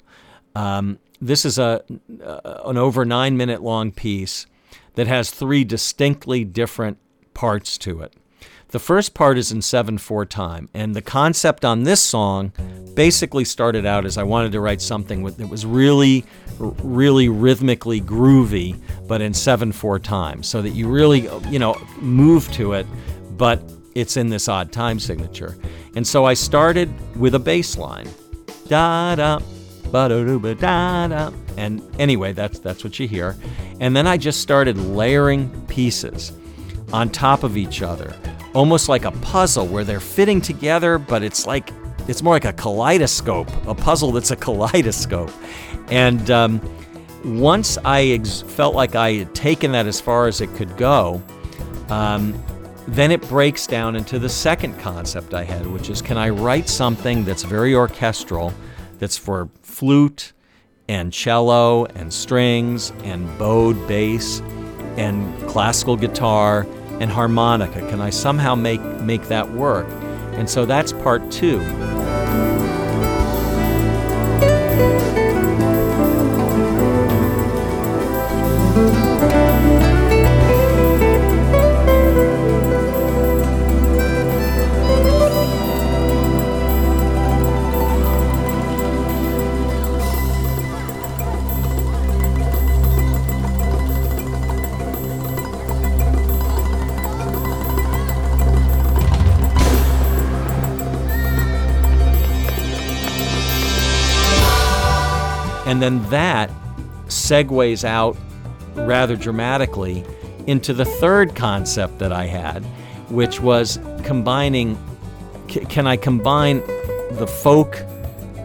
Um, 0.58 1.00
this 1.22 1.46
is 1.46 1.58
a 1.58 1.86
an 2.20 2.76
over 2.76 3.06
nine 3.06 3.38
minute 3.38 3.64
long 3.64 3.94
piece 3.94 4.46
that 4.96 5.08
has 5.08 5.32
three 5.32 5.64
distinctly 5.64 6.44
different 6.44 6.98
parts 7.34 7.78
to 7.80 8.02
it. 8.02 8.14
The 8.70 8.80
first 8.80 9.14
part 9.14 9.38
is 9.38 9.52
in 9.52 9.62
7 9.62 10.00
4 10.00 10.26
time, 10.26 10.68
and 10.74 10.96
the 10.96 11.02
concept 11.02 11.64
on 11.64 11.84
this 11.84 12.02
song 12.02 12.52
basically 12.96 13.46
started 13.46 13.86
out 13.86 14.04
as 14.04 14.18
I 14.18 14.24
wanted 14.24 14.52
to 14.54 14.62
write 14.62 14.82
something 14.82 15.24
that 15.24 15.48
was 15.48 15.64
really, 15.64 16.26
really 16.58 17.30
rhythmically 17.30 18.02
groovy, 18.02 18.80
but 19.08 19.22
in 19.22 19.34
7 19.34 19.72
4 19.72 20.00
time, 20.00 20.42
so 20.42 20.62
that 20.64 20.72
you 20.72 20.88
really, 20.88 21.30
you 21.50 21.60
know, 21.60 21.76
move 22.00 22.52
to 22.54 22.74
it, 22.74 22.88
but 23.38 23.62
it's 23.94 24.18
in 24.18 24.30
this 24.30 24.48
odd 24.48 24.72
time 24.72 25.00
signature. 25.00 25.56
And 25.96 26.06
so 26.06 26.26
I 26.26 26.34
started 26.34 26.92
with 27.16 27.36
a 27.36 27.40
bass 27.40 27.78
line. 27.78 28.10
Da 28.68 29.14
da. 29.14 29.40
And 31.56 31.82
anyway, 32.00 32.34
that's 32.34 32.60
that's 32.60 32.84
what 32.84 33.00
you 33.00 33.08
hear. 33.08 33.38
And 33.80 33.96
then 33.96 34.08
I 34.08 34.18
just 34.18 34.42
started 34.42 34.78
layering 34.78 35.50
pieces 35.68 36.34
on 36.92 37.10
top 37.10 37.44
of 37.44 37.58
each 37.58 37.82
other, 37.82 38.14
almost 38.54 38.90
like 38.90 39.06
a 39.06 39.12
puzzle 39.12 39.68
where 39.68 39.84
they're 39.84 40.00
fitting 40.00 40.42
together, 40.42 40.98
but 40.98 41.24
it's 41.24 41.46
like 41.46 41.72
it's 42.08 42.22
more 42.22 42.34
like 42.34 42.46
a 42.46 42.54
kaleidoscope, 42.54 43.50
a 43.68 43.76
puzzle 43.76 44.12
that's 44.12 44.32
a 44.32 44.36
kaleidoscope. 44.48 45.32
And 45.90 46.30
um, 46.32 46.62
once 47.24 47.78
I 47.86 48.02
ex- 48.02 48.42
felt 48.42 48.76
like 48.76 48.96
I 48.96 49.14
had 49.14 49.36
taken 49.36 49.72
that 49.74 49.86
as 49.86 50.02
far 50.02 50.28
as 50.28 50.42
it 50.42 50.54
could 50.56 50.76
go, 50.76 51.22
um, 51.90 52.34
then 52.88 53.12
it 53.12 53.22
breaks 53.30 53.66
down 53.68 53.96
into 53.96 54.20
the 54.20 54.28
second 54.28 54.78
concept 54.80 55.34
I 55.34 55.44
had, 55.44 55.66
which 55.68 55.90
is 55.90 56.02
can 56.02 56.18
I 56.18 56.30
write 56.30 56.68
something 56.68 57.24
that's 57.24 57.44
very 57.44 57.74
orchestral, 57.76 58.54
that's 59.04 59.18
for 59.18 59.50
flute 59.64 60.32
and 60.88 61.12
cello 61.12 61.84
and 61.88 62.14
strings 62.14 62.92
and 63.04 63.28
bowed 63.38 63.76
bass 63.86 64.40
and 64.96 65.38
classical 65.50 65.98
guitar 65.98 66.66
and 67.02 67.12
harmonica. 67.12 67.82
Can 67.90 68.00
I 68.00 68.12
somehow 68.12 68.56
make 68.56 68.80
make 69.02 69.24
that 69.24 69.52
work? 69.52 69.88
And 70.38 70.50
so 70.50 70.66
that's 70.66 70.94
part 70.94 71.30
2. 71.32 71.60
Then 105.84 106.10
that 106.10 106.50
segues 107.08 107.84
out 107.84 108.16
rather 108.76 109.18
dramatically 109.18 110.06
into 110.48 110.74
the 110.74 110.86
third 110.86 111.36
concept 111.36 112.00
that 112.00 112.14
I 112.14 112.26
had, 112.26 112.64
which 113.10 113.42
was 113.42 113.80
combining 114.04 114.78
can 115.48 115.86
I 115.86 115.98
combine 115.98 116.62
the 117.12 117.28
folk 117.28 117.84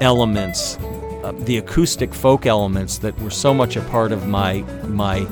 elements, 0.01 0.77
uh, 0.79 1.33
the 1.45 1.57
acoustic 1.57 2.13
folk 2.13 2.45
elements 2.45 2.99
that 2.99 3.19
were 3.21 3.31
so 3.31 3.55
much 3.55 3.77
a 3.77 3.81
part 3.83 4.13
of 4.13 4.27
my 4.27 4.63
my 4.89 5.27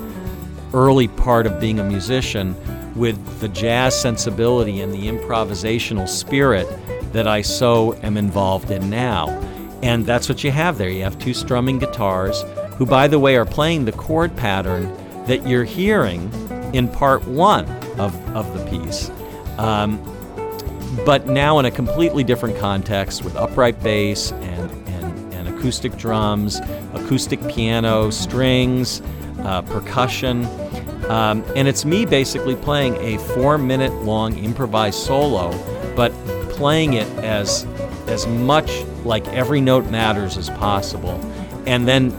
early 0.73 1.09
part 1.09 1.47
of 1.47 1.61
being 1.61 1.81
a 1.81 1.85
musician 1.85 2.55
with 2.95 3.41
the 3.41 3.49
jazz 3.49 4.01
sensibility 4.01 4.81
and 4.81 4.93
the 4.95 5.09
improvisational 5.09 6.09
spirit 6.09 6.67
that 7.13 7.27
I 7.27 7.43
so 7.43 7.95
am 8.03 8.17
involved 8.17 8.71
in 8.71 8.89
now. 8.89 9.27
And 9.87 10.05
that's 10.05 10.29
what 10.29 10.43
you 10.43 10.51
have 10.51 10.79
there. 10.79 10.89
You 10.89 11.05
have 11.05 11.17
two 11.17 11.33
strumming 11.33 11.79
guitars, 11.79 12.43
who, 12.77 12.85
by 12.85 13.07
the 13.07 13.21
way, 13.21 13.37
are 13.37 13.45
playing 13.45 13.85
the 13.85 13.93
chord 13.93 14.35
pattern 14.37 14.93
that 15.27 15.47
you're 15.47 15.63
hearing 15.63 16.29
in 16.75 16.89
part 16.89 17.25
one 17.29 17.67
of, 17.97 18.13
of 18.35 18.53
the 18.53 18.69
piece. 18.69 19.13
Um, 19.59 20.03
but 21.05 21.29
now 21.29 21.61
in 21.61 21.67
a 21.67 21.71
completely 21.71 22.25
different 22.25 22.59
context 22.59 23.23
with 23.23 23.37
upright 23.37 23.81
bass 23.81 24.33
and, 24.33 24.89
and, 24.89 25.35
and 25.35 25.49
acoustic 25.49 25.97
drums, 25.97 26.59
acoustic 26.95 27.41
piano, 27.49 28.11
strings, 28.11 29.03
uh, 29.43 29.63
percussion. 29.63 30.47
Um, 31.07 31.45
and 31.55 31.69
it's 31.69 31.85
me 31.85 32.07
basically 32.07 32.57
playing 32.57 32.97
a 32.97 33.19
four 33.19 33.57
minute 33.57 33.93
long 34.03 34.37
improvised 34.37 34.99
solo, 34.99 35.53
but 35.95 36.11
playing 36.51 36.95
it 36.95 37.07
as, 37.19 37.65
as 38.09 38.27
much 38.27 38.85
like 39.05 39.27
every 39.29 39.61
note 39.61 39.87
matters 39.91 40.37
as 40.37 40.51
possible. 40.51 41.21
And 41.67 41.87
then 41.87 42.13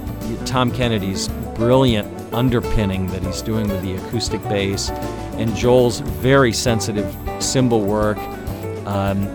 Tom 0.46 0.72
Kennedy's 0.72 1.28
brilliant 1.56 2.08
underpinning 2.34 3.08
that 3.08 3.24
he's 3.24 3.42
doing 3.42 3.68
with 3.68 3.82
the 3.82 3.96
acoustic 3.96 4.44
bass, 4.44 4.90
and 5.40 5.56
Joel's 5.56 6.00
very 6.00 6.54
sensitive 6.54 7.16
cymbal 7.40 7.82
work, 7.82 8.18
um, 8.86 9.28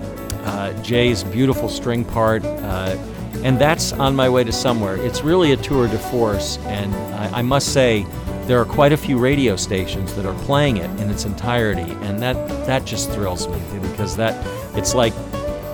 uh, 0.45 0.73
Jay's 0.83 1.25
beautiful 1.25 1.69
string 1.69 2.05
part, 2.05 2.45
uh, 2.45 2.97
and 3.43 3.59
that's 3.59 3.93
on 3.95 4.15
my 4.15 4.29
way 4.29 4.45
to 4.45 4.53
somewhere. 4.53 4.97
It's 4.97 5.23
really 5.23 5.53
a 5.53 5.57
tour 5.57 5.89
de 5.89 5.99
force, 5.99 6.59
and 6.67 6.95
I, 6.95 7.39
I 7.39 7.43
must 7.43 7.73
say, 7.73 8.07
there 8.47 8.61
are 8.61 8.65
quite 8.65 8.93
a 8.93 8.97
few 8.97 9.19
radio 9.19 9.57
stations 9.57 10.15
that 10.17 10.27
are 10.27 10.39
playing 10.45 10.77
it 10.77 10.91
in 11.01 11.09
its 11.11 11.25
entirety, 11.25 11.93
and 12.03 12.21
that 12.21 12.35
that 12.67 12.85
just 12.85 13.11
thrills 13.11 13.49
me 13.49 13.61
because 13.81 14.17
that 14.17 14.35
it's 14.77 14.95
like 14.95 15.15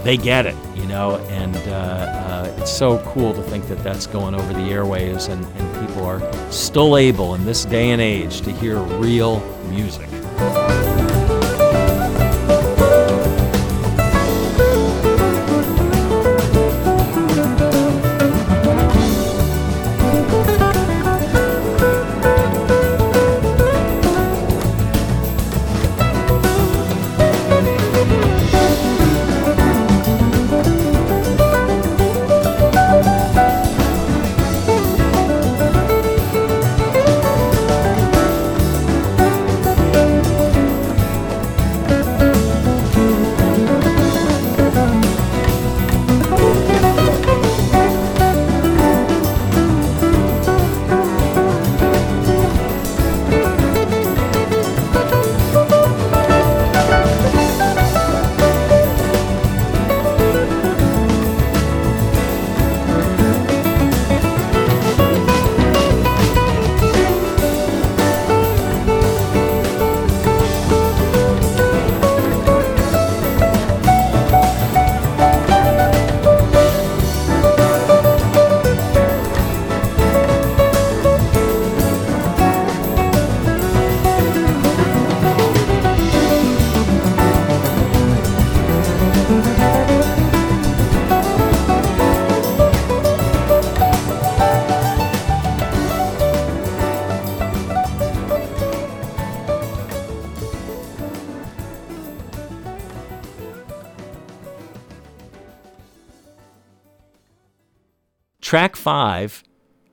they 0.09 0.17
get 0.17 0.47
it, 0.47 0.57
you 0.75 0.87
know, 0.87 1.19
and 1.29 1.55
uh, 1.55 1.71
uh, 1.71 2.55
it's 2.57 2.73
so 2.73 2.99
cool 3.09 3.35
to 3.35 3.43
think 3.43 3.69
that 3.69 3.85
that's 3.85 4.07
going 4.07 4.35
over 4.35 4.55
the 4.55 4.71
airwaves 4.71 5.29
and, 5.29 5.45
and 5.45 5.87
people 5.87 6.03
are 6.03 6.23
still 6.51 6.97
able 6.97 7.35
in 7.35 7.45
this 7.45 7.67
day 7.67 7.91
and 7.91 8.01
age 8.01 8.41
to 8.41 8.51
hear 8.51 8.79
real 8.79 9.41
music. 9.69 10.09
Track 108.49 108.77
five 108.77 109.45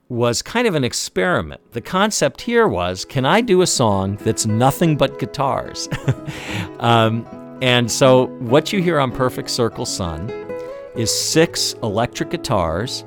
was 0.08 0.40
kind 0.40 0.66
of 0.66 0.74
an 0.74 0.82
experiment. 0.82 1.60
The 1.72 1.82
concept 1.82 2.40
here 2.40 2.66
was 2.66 3.04
can 3.04 3.26
I 3.26 3.42
do 3.42 3.60
a 3.60 3.66
song 3.66 4.16
that's 4.22 4.46
nothing 4.46 4.96
but 4.96 5.18
guitars? 5.18 5.90
um, 6.78 7.26
and 7.60 7.92
so, 7.92 8.28
what 8.38 8.72
you 8.72 8.80
hear 8.80 8.98
on 8.98 9.12
Perfect 9.12 9.50
Circle 9.50 9.84
Sun 9.84 10.30
is 10.96 11.10
six 11.14 11.74
electric 11.82 12.30
guitars, 12.30 13.04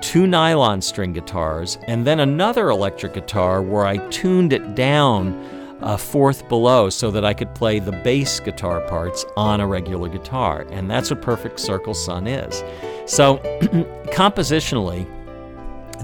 two 0.00 0.26
nylon 0.26 0.82
string 0.82 1.12
guitars, 1.12 1.78
and 1.86 2.04
then 2.04 2.18
another 2.18 2.68
electric 2.68 3.14
guitar 3.14 3.62
where 3.62 3.86
I 3.86 3.98
tuned 4.08 4.52
it 4.52 4.74
down 4.74 5.61
a 5.82 5.98
fourth 5.98 6.48
below 6.48 6.90
so 6.90 7.10
that 7.10 7.24
I 7.24 7.34
could 7.34 7.54
play 7.54 7.78
the 7.78 7.92
bass 7.92 8.40
guitar 8.40 8.80
parts 8.82 9.24
on 9.36 9.60
a 9.60 9.66
regular 9.66 10.08
guitar. 10.08 10.66
And 10.70 10.90
that's 10.90 11.10
what 11.10 11.22
Perfect 11.22 11.60
Circle 11.60 11.94
Sun 11.94 12.26
is. 12.26 12.62
So, 13.06 13.38
compositionally, 14.06 15.06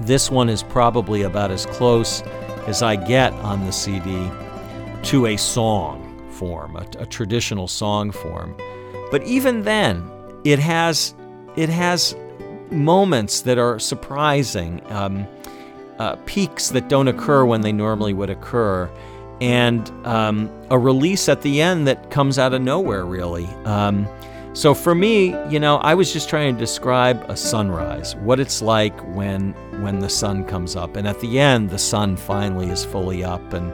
this 0.01 0.29
one 0.29 0.49
is 0.49 0.63
probably 0.63 1.23
about 1.23 1.51
as 1.51 1.65
close 1.65 2.21
as 2.67 2.83
I 2.83 2.95
get 2.95 3.33
on 3.33 3.65
the 3.65 3.71
CD 3.71 4.29
to 5.03 5.27
a 5.27 5.37
song 5.37 6.29
form, 6.31 6.75
a, 6.75 6.85
a 6.99 7.05
traditional 7.05 7.67
song 7.67 8.11
form. 8.11 8.55
But 9.11 9.23
even 9.23 9.63
then, 9.63 10.09
it 10.43 10.59
has 10.59 11.15
it 11.55 11.69
has 11.69 12.15
moments 12.71 13.41
that 13.41 13.57
are 13.57 13.79
surprising, 13.79 14.81
um, 14.91 15.27
uh, 15.97 16.15
peaks 16.25 16.69
that 16.69 16.87
don't 16.87 17.07
occur 17.07 17.43
when 17.43 17.61
they 17.61 17.71
normally 17.71 18.13
would 18.13 18.29
occur, 18.29 18.89
and 19.41 19.89
um, 20.05 20.49
a 20.69 20.77
release 20.77 21.29
at 21.29 21.41
the 21.41 21.61
end 21.61 21.87
that 21.87 22.11
comes 22.11 22.37
out 22.37 22.53
of 22.53 22.61
nowhere, 22.61 23.05
really. 23.05 23.45
Um, 23.65 24.07
so 24.53 24.73
for 24.73 24.95
me, 24.95 25.35
you 25.49 25.59
know, 25.59 25.77
I 25.77 25.93
was 25.93 26.11
just 26.11 26.27
trying 26.27 26.53
to 26.53 26.59
describe 26.59 27.23
a 27.29 27.37
sunrise, 27.37 28.15
what 28.17 28.39
it's 28.39 28.61
like 28.61 28.99
when 29.15 29.53
when 29.81 29.99
the 29.99 30.09
sun 30.09 30.43
comes 30.43 30.75
up, 30.75 30.97
and 30.97 31.07
at 31.07 31.19
the 31.21 31.39
end 31.39 31.69
the 31.69 31.77
sun 31.77 32.17
finally 32.17 32.69
is 32.69 32.83
fully 32.83 33.23
up 33.23 33.53
and 33.53 33.71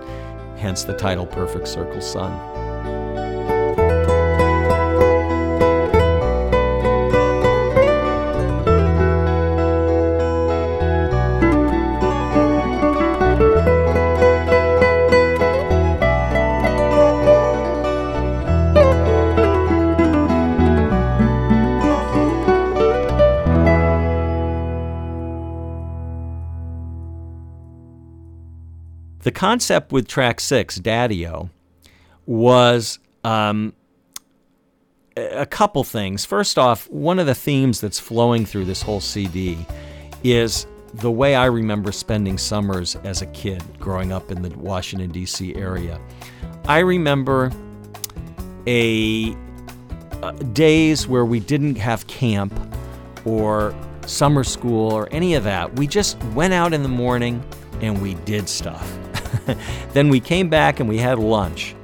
hence 0.59 0.83
the 0.83 0.95
title 0.95 1.25
Perfect 1.25 1.67
Circle 1.67 2.01
Sun. 2.01 2.64
Concept 29.35 29.91
with 29.91 30.07
track 30.07 30.39
six, 30.39 30.77
Daddy-O, 30.77 31.49
was 32.25 32.99
um, 33.23 33.73
a 35.15 35.45
couple 35.45 35.83
things. 35.83 36.25
First 36.25 36.57
off, 36.57 36.89
one 36.89 37.19
of 37.19 37.27
the 37.27 37.35
themes 37.35 37.79
that's 37.79 37.99
flowing 37.99 38.45
through 38.45 38.65
this 38.65 38.81
whole 38.81 39.01
CD 39.01 39.57
is 40.23 40.65
the 40.95 41.11
way 41.11 41.35
I 41.35 41.45
remember 41.45 41.91
spending 41.91 42.37
summers 42.37 42.95
as 43.03 43.21
a 43.21 43.25
kid 43.27 43.61
growing 43.79 44.11
up 44.11 44.31
in 44.31 44.41
the 44.41 44.49
Washington, 44.57 45.11
D.C. 45.11 45.55
area. 45.55 45.99
I 46.67 46.79
remember 46.79 47.51
a, 48.65 49.35
uh, 50.23 50.31
days 50.53 51.07
where 51.07 51.25
we 51.25 51.39
didn't 51.39 51.75
have 51.75 52.07
camp 52.07 52.53
or 53.25 53.75
summer 54.07 54.43
school 54.43 54.91
or 54.91 55.09
any 55.11 55.35
of 55.35 55.43
that. 55.43 55.75
We 55.75 55.87
just 55.87 56.21
went 56.33 56.53
out 56.53 56.73
in 56.73 56.81
the 56.81 56.89
morning 56.89 57.43
and 57.81 58.01
we 58.01 58.13
did 58.25 58.47
stuff. 58.47 58.97
then 59.93 60.09
we 60.09 60.19
came 60.19 60.49
back 60.49 60.79
and 60.79 60.89
we 60.89 60.97
had 60.97 61.19
lunch. 61.19 61.75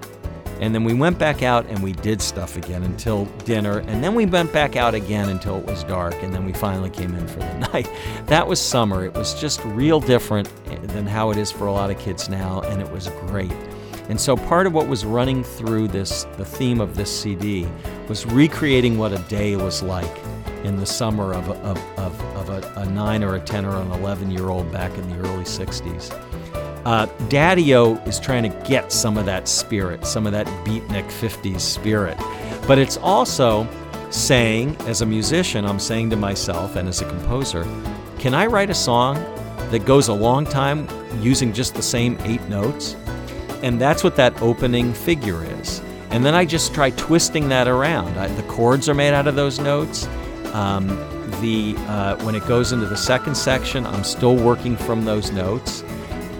And 0.60 0.76
then 0.76 0.84
we 0.84 0.94
went 0.94 1.18
back 1.18 1.42
out 1.42 1.66
and 1.66 1.82
we 1.82 1.92
did 1.92 2.22
stuff 2.22 2.56
again 2.56 2.84
until 2.84 3.26
dinner. 3.46 3.80
And 3.80 4.04
then 4.04 4.14
we 4.14 4.28
went 4.28 4.54
back 4.54 4.76
out 4.76 4.94
again 4.94 5.30
until 5.30 5.58
it 5.58 5.66
was 5.66 5.84
dark. 5.86 6.14
And 6.22 6.32
then 6.32 6.46
we 6.46 6.54
finally 6.54 6.92
came 6.92 7.16
in 7.16 7.28
for 7.28 7.40
the 7.40 7.58
night. 7.74 7.90
That 8.28 8.48
was 8.48 8.62
summer. 8.62 9.04
It 9.04 9.16
was 9.16 9.34
just 9.34 9.64
real 9.66 10.00
different 10.00 10.52
eh, 10.68 10.78
than 10.84 11.08
how 11.08 11.32
it 11.32 11.38
is 11.38 11.52
for 11.52 11.66
a 11.66 11.72
lot 11.72 11.90
of 11.90 11.98
kids 11.98 12.30
now. 12.30 12.62
And 12.62 12.80
it 12.80 12.92
was 12.92 13.08
great. 13.26 13.52
And 14.08 14.22
so 14.22 14.36
part 14.36 14.68
of 14.68 14.74
what 14.74 14.88
was 14.88 15.04
running 15.04 15.44
through 15.44 15.88
this, 15.88 16.26
the 16.38 16.46
theme 16.46 16.80
of 16.80 16.96
this 16.96 17.10
CD, 17.10 17.68
was 18.08 18.28
recreating 18.28 19.00
what 19.00 19.14
a 19.14 19.20
day 19.30 19.56
was 19.56 19.82
like 19.82 20.16
in 20.64 20.76
the 20.76 20.86
summer 20.86 21.34
of, 21.34 21.50
of, 21.50 21.78
of, 21.98 22.22
of 22.36 22.50
a, 22.50 22.82
a 22.82 22.86
9 22.86 23.24
or 23.24 23.36
a 23.36 23.40
10 23.40 23.66
or 23.66 23.82
an 23.82 23.92
11 23.92 24.30
year 24.30 24.50
old 24.50 24.72
back 24.72 24.96
in 24.98 25.10
the 25.10 25.18
early 25.18 25.44
60s. 25.44 26.12
Uh, 26.86 27.06
Daddy-O 27.30 27.96
is 28.06 28.20
trying 28.20 28.44
to 28.44 28.68
get 28.68 28.92
some 28.92 29.18
of 29.18 29.26
that 29.26 29.48
spirit, 29.48 30.06
some 30.06 30.26
of 30.26 30.32
that 30.32 30.48
beatnik 30.66 31.06
50s 31.06 31.60
spirit. 31.60 32.18
But 32.68 32.80
it's 32.80 32.98
also 32.98 33.68
saying, 34.10 34.76
as 34.82 35.02
a 35.02 35.06
musician, 35.06 35.66
I'm 35.66 35.80
saying 35.80 36.10
to 36.10 36.16
myself 36.16 36.76
and 36.76 36.88
as 36.88 37.02
a 37.02 37.08
composer, 37.08 37.66
can 38.20 38.34
I 38.34 38.46
write 38.46 38.70
a 38.70 38.74
song 38.76 39.16
that 39.70 39.86
goes 39.86 40.08
a 40.08 40.14
long 40.14 40.46
time 40.46 40.88
using 41.22 41.54
just 41.54 41.76
the 41.76 41.82
same 41.82 42.18
eight 42.22 42.42
notes? 42.50 42.96
And 43.64 43.80
that's 43.80 44.04
what 44.04 44.16
that 44.16 44.42
opening 44.42 44.94
figure 44.94 45.44
is. 45.44 45.82
And 46.10 46.26
then 46.26 46.36
I 46.36 46.46
just 46.46 46.74
try 46.74 46.90
twisting 46.92 47.48
that 47.50 47.68
around. 47.68 48.18
I, 48.18 48.28
the 48.28 48.44
chords 48.44 48.90
are 48.90 48.94
made 48.94 49.14
out 49.14 49.28
of 49.28 49.36
those 49.36 49.60
notes. 49.60 50.08
Um, 50.54 50.88
the 51.40 51.76
uh, 51.88 52.18
when 52.26 52.36
it 52.36 52.46
goes 52.48 52.74
into 52.74 52.86
the 52.86 52.98
second 52.98 53.36
section, 53.36 53.86
I'm 53.86 54.04
still 54.04 54.36
working 54.36 54.76
from 54.76 55.06
those 55.06 55.32
notes, 55.32 55.84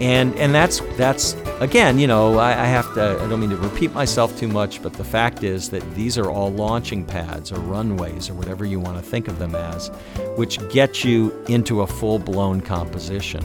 and 0.02 0.34
and 0.34 0.52
that's 0.52 0.80
that's 0.96 1.34
again, 1.60 1.96
you 1.96 2.08
know, 2.08 2.36
I, 2.36 2.50
I, 2.50 2.66
have 2.66 2.92
to. 2.94 3.20
I 3.22 3.28
don't 3.28 3.38
mean 3.38 3.50
to 3.50 3.56
repeat 3.56 3.92
myself 3.92 4.36
too 4.36 4.48
much, 4.48 4.82
but 4.82 4.94
the 4.94 5.04
fact 5.04 5.44
is 5.44 5.70
that 5.70 5.88
these 5.94 6.18
are 6.18 6.28
all 6.28 6.50
launching 6.50 7.04
pads 7.04 7.52
or 7.52 7.60
runways 7.60 8.28
or 8.28 8.34
whatever 8.34 8.64
you 8.64 8.80
want 8.80 8.96
to 8.96 9.02
think 9.02 9.28
of 9.28 9.38
them 9.38 9.54
as, 9.54 9.88
which 10.34 10.58
get 10.70 11.04
you 11.04 11.32
into 11.48 11.82
a 11.82 11.86
full-blown 11.86 12.62
composition. 12.62 13.44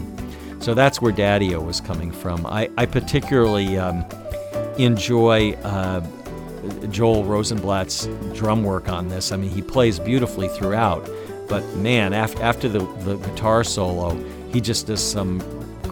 So 0.59 0.73
that's 0.73 0.99
where 0.99 1.11
Daddy-O 1.11 1.61
was 1.61 1.79
coming 1.79 2.11
from. 2.11 2.43
I, 2.47 2.71
I 2.75 2.87
particularly 2.87 3.77
um, 3.77 4.03
enjoy. 4.77 5.53
Uh, 5.63 6.05
Joel 6.89 7.23
Rosenblatt's 7.23 8.07
drum 8.33 8.61
work 8.63 8.89
on 8.89 9.07
this. 9.07 9.31
I 9.31 9.37
mean, 9.37 9.51
he 9.51 9.61
plays 9.61 9.99
beautifully 9.99 10.49
throughout, 10.49 11.09
but 11.47 11.63
man, 11.75 12.11
after, 12.11 12.43
after 12.43 12.67
the, 12.67 12.79
the 13.03 13.15
guitar 13.15 13.63
solo, 13.63 14.15
he 14.51 14.59
just 14.59 14.87
does 14.87 15.01
some 15.01 15.39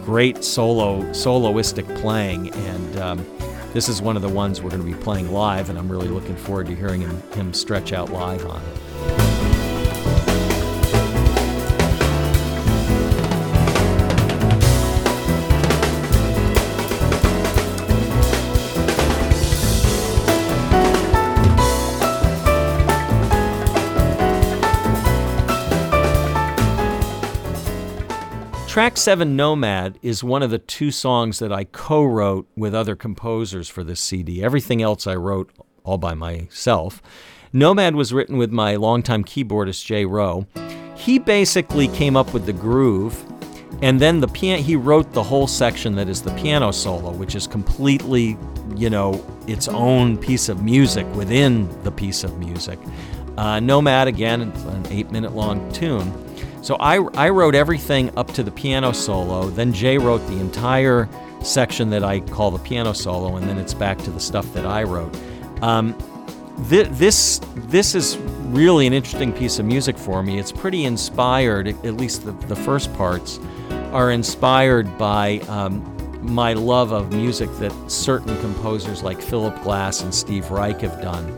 great 0.06 0.44
solo 0.44 1.02
soloistic 1.10 1.84
playing, 2.00 2.54
and 2.54 2.96
um, 2.96 3.26
this 3.72 3.88
is 3.88 4.00
one 4.00 4.14
of 4.14 4.22
the 4.22 4.28
ones 4.28 4.62
we're 4.62 4.70
going 4.70 4.80
to 4.80 4.86
be 4.86 5.02
playing 5.02 5.32
live, 5.32 5.68
and 5.68 5.76
I'm 5.76 5.90
really 5.90 6.06
looking 6.06 6.36
forward 6.36 6.68
to 6.68 6.76
hearing 6.76 7.00
him, 7.00 7.20
him 7.32 7.52
stretch 7.52 7.92
out 7.92 8.10
live 8.10 8.46
on 8.46 8.62
it. 8.62 8.85
Track 28.76 28.98
7 28.98 29.34
Nomad 29.34 29.98
is 30.02 30.22
one 30.22 30.42
of 30.42 30.50
the 30.50 30.58
two 30.58 30.90
songs 30.90 31.38
that 31.38 31.50
I 31.50 31.64
co 31.64 32.04
wrote 32.04 32.46
with 32.56 32.74
other 32.74 32.94
composers 32.94 33.70
for 33.70 33.82
this 33.82 34.00
CD. 34.00 34.44
Everything 34.44 34.82
else 34.82 35.06
I 35.06 35.14
wrote 35.14 35.50
all 35.82 35.96
by 35.96 36.12
myself. 36.12 37.00
Nomad 37.54 37.94
was 37.94 38.12
written 38.12 38.36
with 38.36 38.52
my 38.52 38.76
longtime 38.76 39.24
keyboardist 39.24 39.86
Jay 39.86 40.04
Rowe. 40.04 40.46
He 40.94 41.18
basically 41.18 41.88
came 41.88 42.18
up 42.18 42.34
with 42.34 42.44
the 42.44 42.52
groove, 42.52 43.24
and 43.80 43.98
then 43.98 44.20
the 44.20 44.28
piano. 44.28 44.60
He 44.60 44.76
wrote 44.76 45.10
the 45.14 45.22
whole 45.22 45.46
section 45.46 45.94
that 45.94 46.10
is 46.10 46.20
the 46.20 46.32
piano 46.32 46.70
solo, 46.70 47.12
which 47.12 47.34
is 47.34 47.46
completely, 47.46 48.36
you 48.76 48.90
know, 48.90 49.24
its 49.46 49.68
own 49.68 50.18
piece 50.18 50.50
of 50.50 50.62
music 50.62 51.06
within 51.14 51.66
the 51.82 51.90
piece 51.90 52.24
of 52.24 52.38
music. 52.38 52.78
Uh, 53.38 53.58
Nomad 53.58 54.06
again, 54.06 54.42
an 54.42 54.86
eight-minute-long 54.90 55.72
tune. 55.72 56.12
So 56.66 56.74
I, 56.80 56.96
I 57.14 57.28
wrote 57.28 57.54
everything 57.54 58.10
up 58.18 58.32
to 58.32 58.42
the 58.42 58.50
piano 58.50 58.90
solo, 58.90 59.50
then 59.50 59.72
Jay 59.72 59.98
wrote 59.98 60.26
the 60.26 60.40
entire 60.40 61.08
section 61.40 61.90
that 61.90 62.02
I 62.02 62.18
call 62.18 62.50
the 62.50 62.58
piano 62.58 62.92
solo, 62.92 63.36
and 63.36 63.48
then 63.48 63.56
it's 63.56 63.72
back 63.72 63.98
to 63.98 64.10
the 64.10 64.18
stuff 64.18 64.52
that 64.52 64.66
I 64.66 64.82
wrote. 64.82 65.16
Um, 65.62 65.96
th- 66.68 66.88
this 66.88 67.40
this 67.54 67.94
is 67.94 68.16
really 68.46 68.88
an 68.88 68.92
interesting 68.92 69.32
piece 69.32 69.60
of 69.60 69.64
music 69.64 69.96
for 69.96 70.24
me. 70.24 70.40
It's 70.40 70.50
pretty 70.50 70.86
inspired, 70.86 71.68
at 71.68 71.94
least 71.94 72.24
the, 72.24 72.32
the 72.32 72.56
first 72.56 72.92
parts 72.94 73.38
are 73.92 74.10
inspired 74.10 74.98
by 74.98 75.38
um, 75.46 75.84
my 76.20 76.52
love 76.52 76.90
of 76.90 77.12
music 77.12 77.48
that 77.58 77.72
certain 77.88 78.36
composers 78.40 79.04
like 79.04 79.22
Philip 79.22 79.62
Glass 79.62 80.00
and 80.00 80.12
Steve 80.12 80.50
Reich 80.50 80.80
have 80.80 81.00
done, 81.00 81.28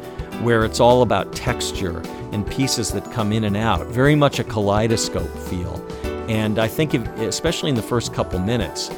where 0.42 0.64
it's 0.64 0.80
all 0.80 1.02
about 1.02 1.34
texture 1.34 2.02
and 2.32 2.46
pieces 2.46 2.92
that 2.92 3.10
come 3.12 3.32
in 3.32 3.44
and 3.44 3.56
out, 3.56 3.86
very 3.86 4.14
much 4.14 4.38
a 4.38 4.44
kaleidoscope 4.44 5.34
feel. 5.48 5.84
And 6.28 6.58
I 6.58 6.68
think, 6.68 6.94
if, 6.94 7.06
especially 7.18 7.70
in 7.70 7.76
the 7.76 7.82
first 7.82 8.12
couple 8.12 8.38
minutes, 8.38 8.90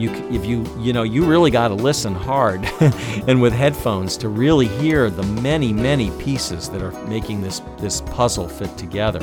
you, 0.00 0.10
if 0.30 0.46
you 0.46 0.64
you 0.78 0.92
know 0.92 1.02
you 1.02 1.24
really 1.24 1.50
got 1.50 1.68
to 1.68 1.74
listen 1.74 2.14
hard 2.14 2.64
and 3.26 3.42
with 3.42 3.52
headphones 3.52 4.16
to 4.18 4.28
really 4.28 4.68
hear 4.68 5.10
the 5.10 5.22
many 5.24 5.72
many 5.72 6.10
pieces 6.22 6.68
that 6.70 6.82
are 6.82 6.92
making 7.06 7.42
this 7.42 7.60
this 7.78 8.00
puzzle 8.02 8.48
fit 8.48 8.76
together. 8.78 9.20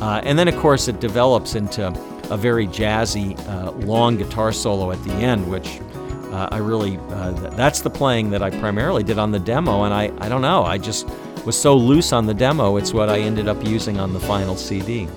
Uh, 0.00 0.20
and 0.24 0.38
then 0.38 0.48
of 0.48 0.56
course 0.56 0.88
it 0.88 1.00
develops 1.00 1.54
into 1.54 1.88
a 2.30 2.36
very 2.36 2.66
jazzy 2.66 3.38
uh, 3.48 3.72
long 3.72 4.16
guitar 4.16 4.52
solo 4.52 4.90
at 4.90 5.02
the 5.04 5.12
end, 5.12 5.50
which 5.50 5.80
uh, 6.32 6.48
I 6.50 6.58
really 6.58 6.98
uh, 7.10 7.32
that's 7.50 7.80
the 7.80 7.90
playing 7.90 8.30
that 8.30 8.42
I 8.42 8.50
primarily 8.50 9.02
did 9.02 9.18
on 9.18 9.30
the 9.30 9.40
demo. 9.40 9.84
And 9.84 9.92
I 9.92 10.12
I 10.18 10.28
don't 10.28 10.42
know 10.42 10.64
I 10.64 10.78
just 10.78 11.08
was 11.44 11.60
so 11.60 11.76
loose 11.76 12.12
on 12.12 12.26
the 12.26 12.34
demo, 12.34 12.76
it's 12.76 12.94
what 12.94 13.08
I 13.08 13.18
ended 13.18 13.48
up 13.48 13.62
using 13.64 14.00
on 14.00 14.12
the 14.12 14.20
final 14.20 14.56
CD. 14.56 15.08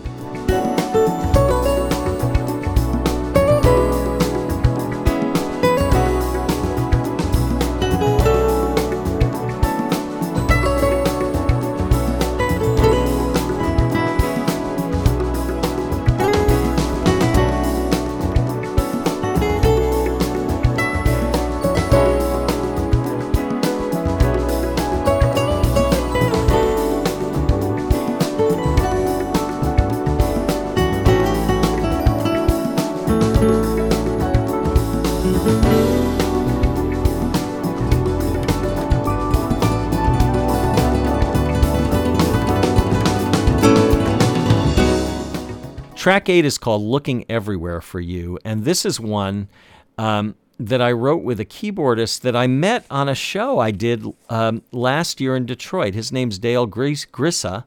Track 46.07 46.29
eight 46.29 46.45
is 46.45 46.57
called 46.57 46.83
Looking 46.83 47.25
Everywhere 47.27 47.81
for 47.81 47.99
You, 47.99 48.39
and 48.45 48.63
this 48.63 48.85
is 48.85 48.97
one 48.97 49.49
um, 49.97 50.35
that 50.57 50.81
I 50.81 50.93
wrote 50.93 51.21
with 51.21 51.37
a 51.41 51.43
keyboardist 51.43 52.21
that 52.21 52.33
I 52.33 52.47
met 52.47 52.85
on 52.89 53.09
a 53.09 53.13
show 53.13 53.59
I 53.59 53.71
did 53.71 54.05
um, 54.29 54.63
last 54.71 55.19
year 55.19 55.35
in 55.35 55.45
Detroit. 55.45 55.95
His 55.95 56.13
name's 56.13 56.39
Dale 56.39 56.65
Gris- 56.65 57.05
Grissa, 57.05 57.65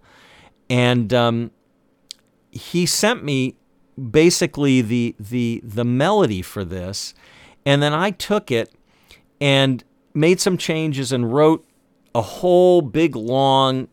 and 0.70 1.12
um, 1.12 1.50
he 2.50 2.87
sent 2.87 3.22
me 3.22 3.57
basically 4.11 4.81
the 4.81 5.14
the 5.20 5.61
the 5.62 5.85
melody 5.85 6.40
for 6.40 6.64
this, 6.64 7.12
and 7.66 7.83
then 7.83 7.92
I 7.92 8.11
took 8.11 8.50
it 8.50 8.72
and 9.38 9.85
made 10.14 10.40
some 10.40 10.57
changes 10.57 11.12
and 11.12 11.31
wrote 11.31 11.68
a 12.14 12.22
whole 12.22 12.81
big 12.81 13.16
long 13.16 13.88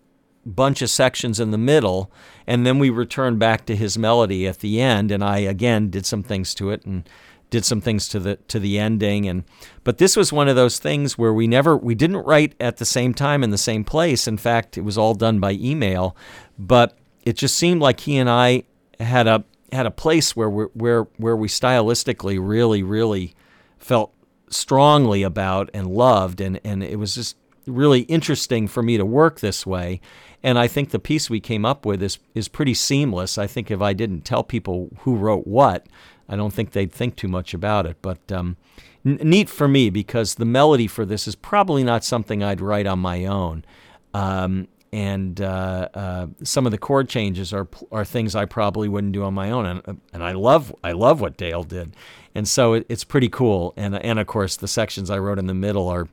bunch 0.55 0.81
of 0.81 0.89
sections 0.89 1.39
in 1.39 1.51
the 1.51 1.57
middle 1.57 2.11
and 2.45 2.65
then 2.65 2.79
we 2.79 2.89
returned 2.89 3.37
back 3.37 3.65
to 3.65 3.75
his 3.75 3.97
melody 3.97 4.47
at 4.47 4.59
the 4.59 4.79
end 4.81 5.11
and 5.11 5.23
i 5.23 5.39
again 5.39 5.89
did 5.89 6.05
some 6.05 6.23
things 6.23 6.53
to 6.55 6.69
it 6.71 6.85
and 6.85 7.07
did 7.49 7.63
some 7.63 7.81
things 7.81 8.07
to 8.09 8.19
the 8.19 8.35
to 8.47 8.59
the 8.59 8.79
ending 8.79 9.27
and 9.27 9.43
but 9.83 9.97
this 9.97 10.15
was 10.15 10.33
one 10.33 10.47
of 10.47 10.55
those 10.55 10.79
things 10.79 11.17
where 11.17 11.33
we 11.33 11.47
never 11.47 11.77
we 11.77 11.95
didn't 11.95 12.17
write 12.17 12.53
at 12.59 12.77
the 12.77 12.85
same 12.85 13.13
time 13.13 13.43
in 13.43 13.49
the 13.49 13.57
same 13.57 13.83
place 13.83 14.27
in 14.27 14.37
fact 14.37 14.77
it 14.77 14.81
was 14.81 14.97
all 14.97 15.13
done 15.13 15.39
by 15.39 15.51
email 15.51 16.15
but 16.57 16.97
it 17.27 17.35
just 17.35 17.57
seemed 17.57 17.81
like 17.81 17.99
he 17.99 18.15
and 18.15 18.29
I 18.29 18.63
had 19.01 19.27
a 19.27 19.43
had 19.73 19.85
a 19.85 19.91
place 19.91 20.33
where 20.33 20.49
we 20.49 20.63
where 20.73 21.03
where 21.17 21.35
we 21.35 21.49
stylistically 21.49 22.39
really 22.41 22.83
really 22.83 23.35
felt 23.79 24.13
strongly 24.49 25.23
about 25.23 25.69
and 25.73 25.87
loved 25.87 26.39
and 26.39 26.57
and 26.63 26.81
it 26.81 26.97
was 26.97 27.15
just 27.15 27.35
really 27.65 28.03
interesting 28.03 28.65
for 28.65 28.81
me 28.81 28.95
to 28.95 29.05
work 29.05 29.41
this 29.41 29.65
way. 29.65 29.99
And 30.43 30.59
I 30.59 30.67
think 30.67 30.91
the 30.91 30.99
piece 30.99 31.29
we 31.29 31.39
came 31.39 31.65
up 31.65 31.85
with 31.85 32.01
is 32.01 32.19
is 32.35 32.47
pretty 32.47 32.73
seamless. 32.73 33.37
I 33.37 33.47
think 33.47 33.71
if 33.71 33.81
I 33.81 33.93
didn't 33.93 34.21
tell 34.21 34.43
people 34.43 34.89
who 34.99 35.15
wrote 35.15 35.47
what, 35.47 35.87
I 36.29 36.35
don't 36.35 36.53
think 36.53 36.71
they'd 36.71 36.91
think 36.91 37.15
too 37.15 37.27
much 37.27 37.53
about 37.53 37.85
it. 37.85 37.97
But 38.01 38.31
um, 38.31 38.57
n- 39.05 39.19
neat 39.23 39.49
for 39.49 39.67
me 39.67 39.89
because 39.89 40.35
the 40.35 40.45
melody 40.45 40.87
for 40.87 41.05
this 41.05 41.27
is 41.27 41.35
probably 41.35 41.83
not 41.83 42.03
something 42.03 42.43
I'd 42.43 42.61
write 42.61 42.87
on 42.87 42.99
my 42.99 43.25
own. 43.25 43.65
Um, 44.13 44.67
and 44.93 45.41
uh, 45.41 45.89
uh, 45.93 46.27
some 46.43 46.65
of 46.65 46.71
the 46.71 46.77
chord 46.77 47.09
changes 47.09 47.53
are 47.53 47.67
are 47.91 48.05
things 48.05 48.35
I 48.35 48.45
probably 48.45 48.87
wouldn't 48.87 49.13
do 49.13 49.23
on 49.23 49.33
my 49.33 49.51
own. 49.51 49.65
And, 49.65 50.01
and 50.13 50.23
I 50.23 50.31
love 50.31 50.73
I 50.83 50.93
love 50.93 51.19
what 51.19 51.37
Dale 51.37 51.63
did, 51.63 51.95
and 52.33 52.47
so 52.47 52.73
it, 52.73 52.85
it's 52.89 53.03
pretty 53.03 53.29
cool. 53.29 53.73
And 53.75 53.95
and 53.95 54.19
of 54.19 54.27
course 54.27 54.55
the 54.55 54.67
sections 54.67 55.09
I 55.09 55.17
wrote 55.17 55.39
in 55.39 55.47
the 55.47 55.53
middle 55.53 55.87
are 55.89 56.07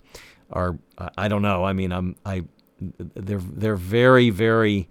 are 0.51 0.79
I 1.17 1.29
don't 1.29 1.43
know. 1.43 1.65
I 1.65 1.73
mean 1.73 1.93
I'm 1.93 2.17
I 2.27 2.45
they're 2.81 3.39
they're 3.39 3.77
very 3.77 4.31
very 4.31 4.89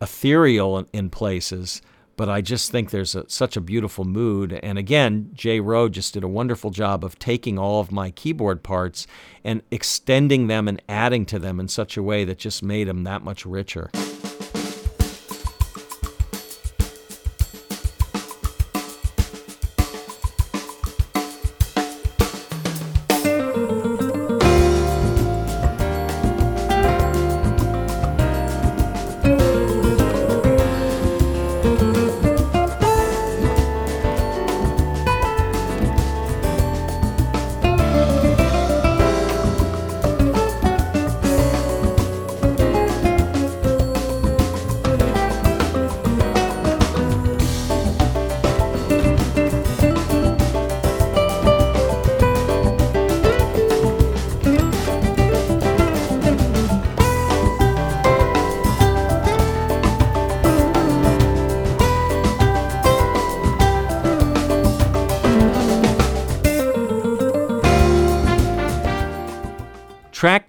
ethereal 0.00 0.78
in, 0.78 0.86
in 0.92 1.10
places 1.10 1.82
but 2.16 2.28
I 2.28 2.40
just 2.40 2.70
think 2.70 2.90
there's 2.90 3.14
a, 3.14 3.28
such 3.28 3.56
a 3.56 3.60
beautiful 3.60 4.04
mood. 4.04 4.52
And 4.62 4.78
again, 4.78 5.30
Jay 5.32 5.60
Rowe 5.60 5.88
just 5.88 6.14
did 6.14 6.22
a 6.22 6.28
wonderful 6.28 6.70
job 6.70 7.04
of 7.04 7.18
taking 7.18 7.58
all 7.58 7.80
of 7.80 7.90
my 7.90 8.10
keyboard 8.10 8.62
parts 8.62 9.06
and 9.42 9.62
extending 9.70 10.46
them 10.46 10.68
and 10.68 10.80
adding 10.88 11.24
to 11.26 11.38
them 11.38 11.58
in 11.58 11.68
such 11.68 11.96
a 11.96 12.02
way 12.02 12.24
that 12.24 12.38
just 12.38 12.62
made 12.62 12.86
them 12.86 13.04
that 13.04 13.22
much 13.22 13.46
richer. 13.46 13.90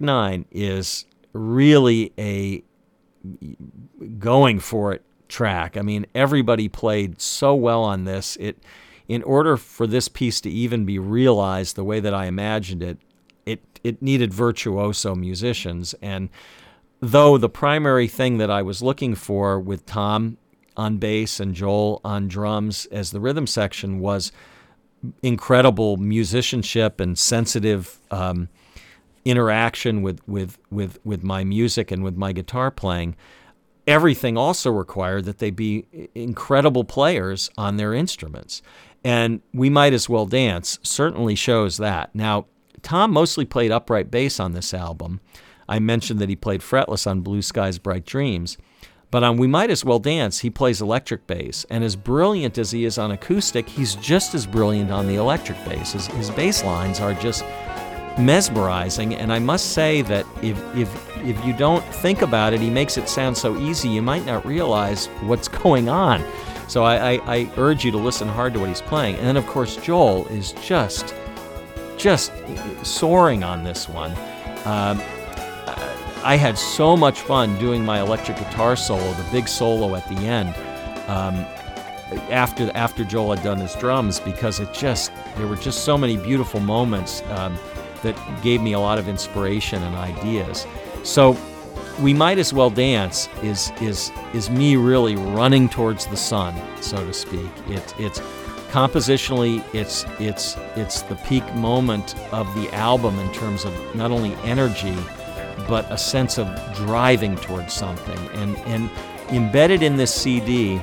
Track 0.04 0.24
nine 0.24 0.46
is 0.50 1.06
really 1.32 2.12
a 2.18 2.62
going 4.18 4.60
for 4.60 4.92
it 4.92 5.02
track. 5.28 5.76
I 5.76 5.82
mean, 5.82 6.06
everybody 6.14 6.68
played 6.68 7.20
so 7.20 7.54
well 7.54 7.82
on 7.82 8.04
this. 8.04 8.36
It, 8.36 8.58
in 9.08 9.22
order 9.22 9.56
for 9.56 9.86
this 9.86 10.08
piece 10.08 10.40
to 10.42 10.50
even 10.50 10.84
be 10.84 10.98
realized 10.98 11.76
the 11.76 11.84
way 11.84 12.00
that 12.00 12.14
I 12.14 12.26
imagined 12.26 12.82
it, 12.82 12.98
it 13.44 13.60
it 13.82 14.00
needed 14.00 14.32
virtuoso 14.32 15.14
musicians. 15.14 15.94
And 16.00 16.30
though 17.00 17.36
the 17.36 17.48
primary 17.48 18.08
thing 18.08 18.38
that 18.38 18.50
I 18.50 18.62
was 18.62 18.82
looking 18.82 19.14
for 19.14 19.60
with 19.60 19.84
Tom 19.84 20.38
on 20.76 20.98
bass 20.98 21.40
and 21.40 21.54
Joel 21.54 22.00
on 22.04 22.28
drums 22.28 22.86
as 22.86 23.10
the 23.10 23.20
rhythm 23.20 23.46
section 23.46 24.00
was 24.00 24.32
incredible 25.22 25.96
musicianship 25.98 27.00
and 27.00 27.18
sensitive. 27.18 28.00
Um, 28.10 28.48
interaction 29.24 30.02
with, 30.02 30.20
with, 30.28 30.58
with, 30.70 30.98
with 31.04 31.22
my 31.22 31.44
music 31.44 31.90
and 31.90 32.04
with 32.04 32.16
my 32.16 32.32
guitar 32.32 32.70
playing, 32.70 33.16
everything 33.86 34.36
also 34.36 34.70
required 34.70 35.24
that 35.24 35.38
they 35.38 35.50
be 35.50 35.86
incredible 36.14 36.84
players 36.84 37.50
on 37.56 37.76
their 37.76 37.94
instruments. 37.94 38.62
And 39.04 39.42
We 39.52 39.68
Might 39.68 39.92
As 39.92 40.08
Well 40.08 40.26
Dance 40.26 40.78
certainly 40.82 41.34
shows 41.34 41.76
that. 41.76 42.14
Now, 42.14 42.46
Tom 42.82 43.10
mostly 43.10 43.44
played 43.44 43.70
upright 43.70 44.10
bass 44.10 44.40
on 44.40 44.52
this 44.52 44.72
album. 44.72 45.20
I 45.68 45.78
mentioned 45.78 46.20
that 46.20 46.28
he 46.28 46.36
played 46.36 46.60
fretless 46.60 47.06
on 47.06 47.22
Blue 47.22 47.42
Skies 47.42 47.78
Bright 47.78 48.04
Dreams. 48.04 48.56
But 49.10 49.22
on 49.22 49.36
We 49.36 49.46
Might 49.46 49.70
As 49.70 49.84
Well 49.84 50.00
Dance, 50.00 50.40
he 50.40 50.50
plays 50.50 50.80
electric 50.82 51.26
bass. 51.26 51.64
And 51.70 51.84
as 51.84 51.94
brilliant 51.94 52.58
as 52.58 52.72
he 52.72 52.84
is 52.84 52.98
on 52.98 53.12
acoustic, 53.12 53.68
he's 53.68 53.94
just 53.94 54.34
as 54.34 54.46
brilliant 54.46 54.90
on 54.90 55.06
the 55.06 55.14
electric 55.14 55.62
bass. 55.64 55.92
His, 55.92 56.08
his 56.08 56.30
bass 56.30 56.64
lines 56.64 56.98
are 56.98 57.14
just 57.14 57.44
mesmerizing. 58.18 59.14
And 59.14 59.32
I 59.32 59.38
must 59.38 59.72
say 59.72 60.02
that 60.02 60.26
if, 60.42 60.58
if, 60.76 61.18
if 61.24 61.44
you 61.44 61.52
don't 61.52 61.84
think 61.84 62.22
about 62.22 62.52
it, 62.52 62.60
he 62.60 62.70
makes 62.70 62.96
it 62.96 63.08
sound 63.08 63.36
so 63.36 63.56
easy, 63.58 63.88
you 63.88 64.02
might 64.02 64.24
not 64.24 64.44
realize 64.44 65.06
what's 65.22 65.48
going 65.62 65.88
on. 65.88 66.24
So 66.68 66.84
I, 66.84 67.12
I, 67.12 67.20
I 67.26 67.50
urge 67.56 67.84
you 67.84 67.90
to 67.90 67.98
listen 67.98 68.26
hard 68.28 68.54
to 68.54 68.60
what 68.60 68.68
he's 68.68 68.80
playing. 68.80 69.16
And 69.16 69.26
then, 69.26 69.36
of 69.36 69.46
course, 69.46 69.76
Joel 69.76 70.26
is 70.28 70.52
just, 70.52 71.14
just 71.96 72.32
soaring 72.82 73.44
on 73.44 73.64
this 73.64 73.88
one. 73.88 74.12
Um, 74.64 75.00
I 76.24 76.36
had 76.36 76.56
so 76.56 76.96
much 76.96 77.20
fun 77.20 77.58
doing 77.58 77.84
my 77.84 78.00
electric 78.00 78.38
guitar 78.38 78.76
solo, 78.76 79.12
the 79.12 79.30
big 79.30 79.46
solo 79.46 79.94
at 79.94 80.08
the 80.08 80.16
end. 80.16 80.54
Um, 81.06 81.34
after 82.30 82.70
after 82.74 83.04
Joel 83.04 83.34
had 83.34 83.44
done 83.44 83.58
his 83.58 83.74
drums, 83.74 84.20
because 84.20 84.58
it 84.58 84.72
just 84.72 85.12
there 85.36 85.46
were 85.46 85.56
just 85.56 85.84
so 85.84 85.98
many 85.98 86.16
beautiful 86.16 86.60
moments. 86.60 87.22
Um, 87.28 87.58
that 88.04 88.42
gave 88.42 88.62
me 88.62 88.74
a 88.74 88.78
lot 88.78 88.98
of 88.98 89.08
inspiration 89.08 89.82
and 89.82 89.96
ideas. 89.96 90.66
So 91.02 91.36
we 92.00 92.14
might 92.14 92.38
as 92.38 92.52
well 92.52 92.70
dance 92.70 93.28
is 93.42 93.72
is 93.80 94.12
is 94.32 94.50
me 94.50 94.76
really 94.76 95.16
running 95.16 95.68
towards 95.68 96.06
the 96.06 96.16
sun, 96.16 96.54
so 96.80 97.04
to 97.04 97.12
speak. 97.12 97.50
It, 97.68 97.94
it's 97.98 98.20
compositionally 98.74 99.62
it's 99.72 100.04
it's 100.18 100.56
it's 100.74 101.02
the 101.02 101.14
peak 101.26 101.44
moment 101.54 102.16
of 102.32 102.52
the 102.56 102.68
album 102.74 103.16
in 103.20 103.32
terms 103.32 103.64
of 103.64 103.72
not 103.94 104.10
only 104.10 104.34
energy 104.42 104.96
but 105.68 105.88
a 105.92 105.96
sense 105.96 106.38
of 106.38 106.46
driving 106.74 107.36
towards 107.36 107.72
something 107.72 108.18
and 108.32 108.56
and 108.66 108.90
embedded 109.28 109.80
in 109.84 109.96
this 109.96 110.12
CD 110.12 110.82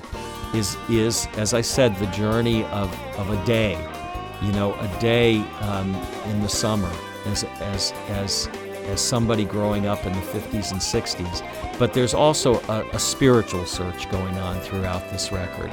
is 0.54 0.78
is 0.90 1.28
as 1.36 1.54
I 1.54 1.60
said 1.60 1.94
the 1.98 2.08
journey 2.08 2.64
of 2.66 2.90
of 3.18 3.30
a 3.30 3.46
day 3.46 3.74
you 4.42 4.54
know 4.54 4.74
a 4.76 4.88
day 5.02 5.42
um, 5.60 5.94
in 6.28 6.40
the 6.40 6.48
summer 6.48 6.90
as, 7.26 7.44
as, 7.60 7.92
as, 8.10 8.48
as 8.88 9.02
somebody 9.02 9.46
growing 9.46 9.86
up 9.88 10.06
in 10.06 10.14
the 10.14 10.20
50s 10.20 10.72
and 10.72 10.82
60s. 10.82 11.80
But 11.80 11.94
there's 11.94 12.14
also 12.14 12.60
a, 12.70 12.88
a 12.94 13.00
spiritual 13.00 13.66
search 13.66 14.10
going 14.10 14.38
on 14.38 14.60
throughout 14.60 15.10
this 15.10 15.32
record. 15.32 15.72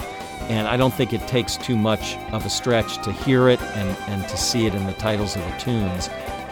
And 0.49 0.67
I 0.67 0.77
don't 0.77 0.95
think 0.95 1.13
it 1.13 1.27
takes 1.29 1.57
too 1.57 1.77
much 1.77 2.17
of 2.33 2.47
a 2.47 2.51
stretch 2.51 3.03
to 3.05 3.13
hear 3.13 3.49
it 3.49 3.61
and, 3.61 3.97
and 4.09 4.29
to 4.29 4.37
see 4.37 4.67
it 4.67 4.75
in 4.75 4.87
the 4.87 4.95
titles 4.95 5.37
of 5.37 5.43
the 5.43 5.59
tunes. 5.59 6.09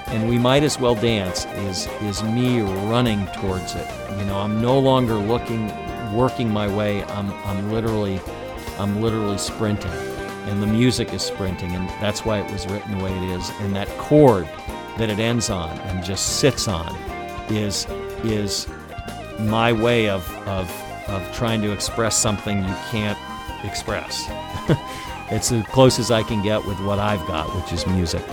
And 0.08 0.28
we 0.28 0.38
might 0.38 0.62
as 0.62 0.78
well 0.78 0.94
dance 0.94 1.46
is 1.46 1.88
is 2.02 2.22
me 2.22 2.60
running 2.60 3.26
towards 3.28 3.74
it. 3.74 3.88
You 4.18 4.24
know, 4.26 4.38
I'm 4.38 4.62
no 4.62 4.78
longer 4.78 5.14
looking, 5.14 5.72
working 6.14 6.48
my 6.48 6.68
way. 6.68 7.02
I'm 7.04 7.32
I'm 7.44 7.72
literally, 7.72 8.20
I'm 8.78 9.02
literally 9.02 9.38
sprinting, 9.38 9.90
and 10.46 10.62
the 10.62 10.66
music 10.66 11.12
is 11.12 11.22
sprinting, 11.22 11.74
and 11.74 11.88
that's 12.00 12.24
why 12.24 12.38
it 12.38 12.52
was 12.52 12.68
written 12.68 12.96
the 12.96 13.02
way 13.02 13.10
it 13.10 13.36
is. 13.36 13.50
And 13.60 13.74
that 13.74 13.88
chord 13.98 14.48
that 14.98 15.10
it 15.10 15.18
ends 15.18 15.50
on 15.50 15.70
and 15.80 16.04
just 16.04 16.38
sits 16.40 16.68
on 16.68 16.94
is 17.48 17.86
is 18.24 18.66
my 19.38 19.72
way 19.72 20.08
of 20.08 20.28
of 20.46 20.70
of 21.08 21.22
trying 21.34 21.62
to 21.62 21.72
express 21.72 22.16
something 22.16 22.58
you 22.58 22.74
can't 22.90 23.18
express. 23.64 24.26
it's 25.30 25.52
as 25.52 25.64
close 25.66 25.98
as 25.98 26.10
I 26.10 26.22
can 26.22 26.42
get 26.42 26.64
with 26.66 26.80
what 26.80 26.98
I've 26.98 27.24
got, 27.26 27.54
which 27.54 27.72
is 27.72 27.86
music. 27.86 28.24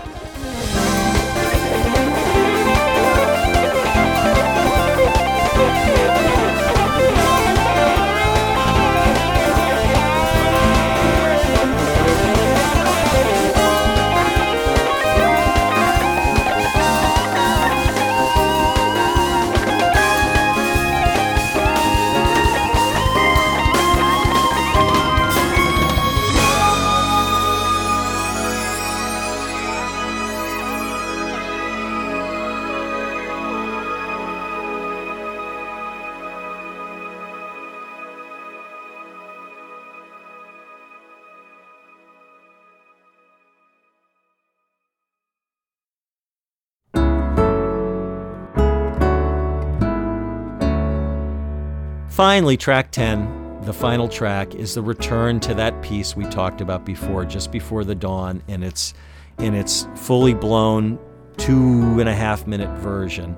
Finally, 52.13 52.55
track 52.55 52.91
10, 52.91 53.61
the 53.61 53.73
final 53.73 54.07
track, 54.07 54.53
is 54.53 54.75
the 54.75 54.81
return 54.83 55.39
to 55.39 55.55
that 55.55 55.81
piece 55.81 56.15
we 56.15 56.25
talked 56.25 56.61
about 56.61 56.85
before, 56.85 57.25
just 57.25 57.51
before 57.51 57.83
the 57.83 57.95
dawn, 57.95 58.43
and 58.47 58.63
it's 58.63 58.93
in 59.39 59.55
its 59.55 59.87
fully 59.95 60.35
blown 60.35 60.99
two 61.37 61.99
and 61.99 62.07
a 62.07 62.13
half 62.13 62.45
minute 62.45 62.69
version 62.77 63.35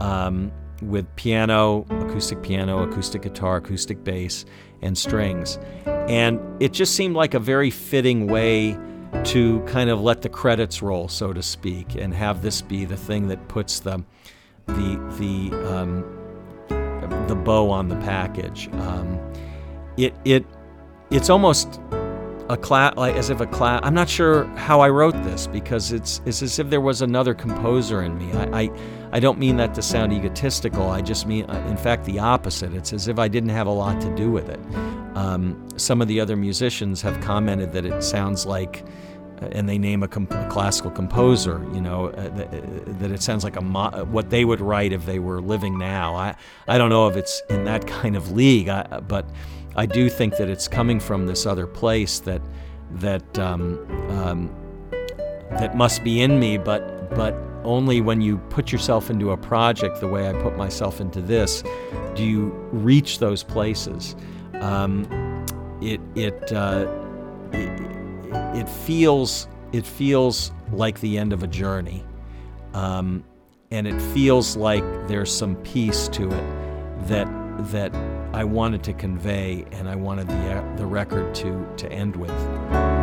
um, 0.00 0.50
with 0.80 1.06
piano, 1.16 1.84
acoustic 1.90 2.42
piano, 2.42 2.88
acoustic 2.88 3.20
guitar, 3.20 3.56
acoustic 3.56 4.02
bass, 4.02 4.46
and 4.80 4.96
strings. 4.96 5.58
And 5.84 6.40
it 6.62 6.72
just 6.72 6.94
seemed 6.94 7.16
like 7.16 7.34
a 7.34 7.38
very 7.38 7.70
fitting 7.70 8.26
way 8.26 8.78
to 9.24 9.60
kind 9.66 9.90
of 9.90 10.00
let 10.00 10.22
the 10.22 10.30
credits 10.30 10.80
roll, 10.80 11.08
so 11.08 11.34
to 11.34 11.42
speak, 11.42 11.94
and 11.94 12.14
have 12.14 12.40
this 12.40 12.62
be 12.62 12.86
the 12.86 12.96
thing 12.96 13.28
that 13.28 13.48
puts 13.48 13.80
the 13.80 14.02
the 14.66 15.14
the 15.18 15.70
um, 15.70 16.23
the 17.28 17.34
bow 17.34 17.70
on 17.70 17.88
the 17.88 17.96
package. 17.96 18.68
Um, 18.74 19.18
it 19.96 20.14
it 20.24 20.44
it's 21.10 21.30
almost 21.30 21.80
a 22.50 22.56
class 22.56 22.94
like 22.96 23.14
as 23.14 23.30
if 23.30 23.40
a 23.40 23.46
class 23.46 23.80
i'm 23.84 23.94
not 23.94 24.06
sure 24.08 24.44
how 24.48 24.80
i 24.80 24.88
wrote 24.88 25.14
this 25.24 25.46
because 25.46 25.92
it's 25.92 26.20
it's 26.26 26.42
as 26.42 26.58
if 26.58 26.68
there 26.68 26.80
was 26.80 27.00
another 27.00 27.32
composer 27.32 28.02
in 28.02 28.18
me. 28.18 28.30
I 28.32 28.62
i, 28.62 28.70
I 29.12 29.20
don't 29.20 29.38
mean 29.38 29.56
that 29.58 29.74
to 29.76 29.82
sound 29.82 30.12
egotistical. 30.12 30.90
I 30.90 31.00
just 31.00 31.26
mean 31.26 31.44
uh, 31.48 31.66
in 31.68 31.76
fact 31.76 32.04
the 32.04 32.18
opposite. 32.18 32.74
It's 32.74 32.92
as 32.92 33.08
if 33.08 33.18
i 33.18 33.28
didn't 33.28 33.50
have 33.50 33.66
a 33.66 33.72
lot 33.72 34.00
to 34.02 34.14
do 34.14 34.30
with 34.30 34.48
it. 34.48 34.60
Um, 35.16 35.68
some 35.76 36.02
of 36.02 36.08
the 36.08 36.20
other 36.20 36.36
musicians 36.36 37.00
have 37.02 37.18
commented 37.20 37.72
that 37.72 37.86
it 37.86 38.02
sounds 38.02 38.44
like 38.44 38.84
and 39.40 39.68
they 39.68 39.78
name 39.78 40.02
a, 40.02 40.08
comp- 40.08 40.32
a 40.32 40.48
classical 40.48 40.90
composer, 40.90 41.64
you 41.72 41.80
know, 41.80 42.06
uh, 42.06 42.10
uh, 42.10 42.46
that 42.98 43.10
it 43.10 43.22
sounds 43.22 43.44
like 43.44 43.56
a 43.56 43.60
mo- 43.60 44.04
what 44.10 44.30
they 44.30 44.44
would 44.44 44.60
write 44.60 44.92
if 44.92 45.06
they 45.06 45.18
were 45.18 45.40
living 45.40 45.78
now. 45.78 46.14
I, 46.14 46.34
I 46.68 46.78
don't 46.78 46.90
know 46.90 47.08
if 47.08 47.16
it's 47.16 47.42
in 47.50 47.64
that 47.64 47.86
kind 48.00 48.16
of 48.16 48.32
league, 48.32 48.68
I, 48.68 49.00
but 49.00 49.28
I 49.76 49.86
do 49.86 50.08
think 50.08 50.36
that 50.36 50.48
it's 50.48 50.68
coming 50.68 51.00
from 51.00 51.26
this 51.26 51.46
other 51.46 51.66
place 51.66 52.20
that 52.20 52.42
that 52.92 53.38
um, 53.38 53.78
um, 54.10 54.54
that 55.50 55.76
must 55.76 56.04
be 56.04 56.22
in 56.22 56.38
me, 56.38 56.58
but 56.58 57.14
but 57.14 57.34
only 57.64 58.00
when 58.00 58.20
you 58.20 58.38
put 58.50 58.70
yourself 58.70 59.10
into 59.10 59.30
a 59.30 59.36
project 59.36 60.00
the 60.00 60.06
way 60.06 60.28
I 60.28 60.32
put 60.34 60.56
myself 60.56 61.00
into 61.00 61.22
this 61.22 61.62
do 62.14 62.22
you 62.22 62.50
reach 62.72 63.18
those 63.18 63.42
places. 63.42 64.14
Um, 64.60 65.06
it 65.80 66.00
it, 66.14 66.52
uh, 66.52 66.86
it 67.52 68.03
it 68.54 68.68
feels 68.68 69.48
it 69.72 69.86
feels 69.86 70.52
like 70.72 71.00
the 71.00 71.18
end 71.18 71.32
of 71.32 71.42
a 71.42 71.48
journey, 71.48 72.04
um, 72.74 73.24
and 73.70 73.86
it 73.86 74.00
feels 74.12 74.56
like 74.56 74.84
there's 75.08 75.34
some 75.34 75.56
peace 75.56 76.08
to 76.08 76.30
it 76.30 77.08
that 77.08 77.26
that 77.72 77.94
I 78.34 78.42
wanted 78.42 78.82
to 78.84 78.92
convey 78.92 79.64
and 79.70 79.88
I 79.88 79.94
wanted 79.94 80.26
the, 80.26 80.74
the 80.76 80.86
record 80.86 81.34
to, 81.36 81.66
to 81.76 81.92
end 81.92 82.16
with. 82.16 82.93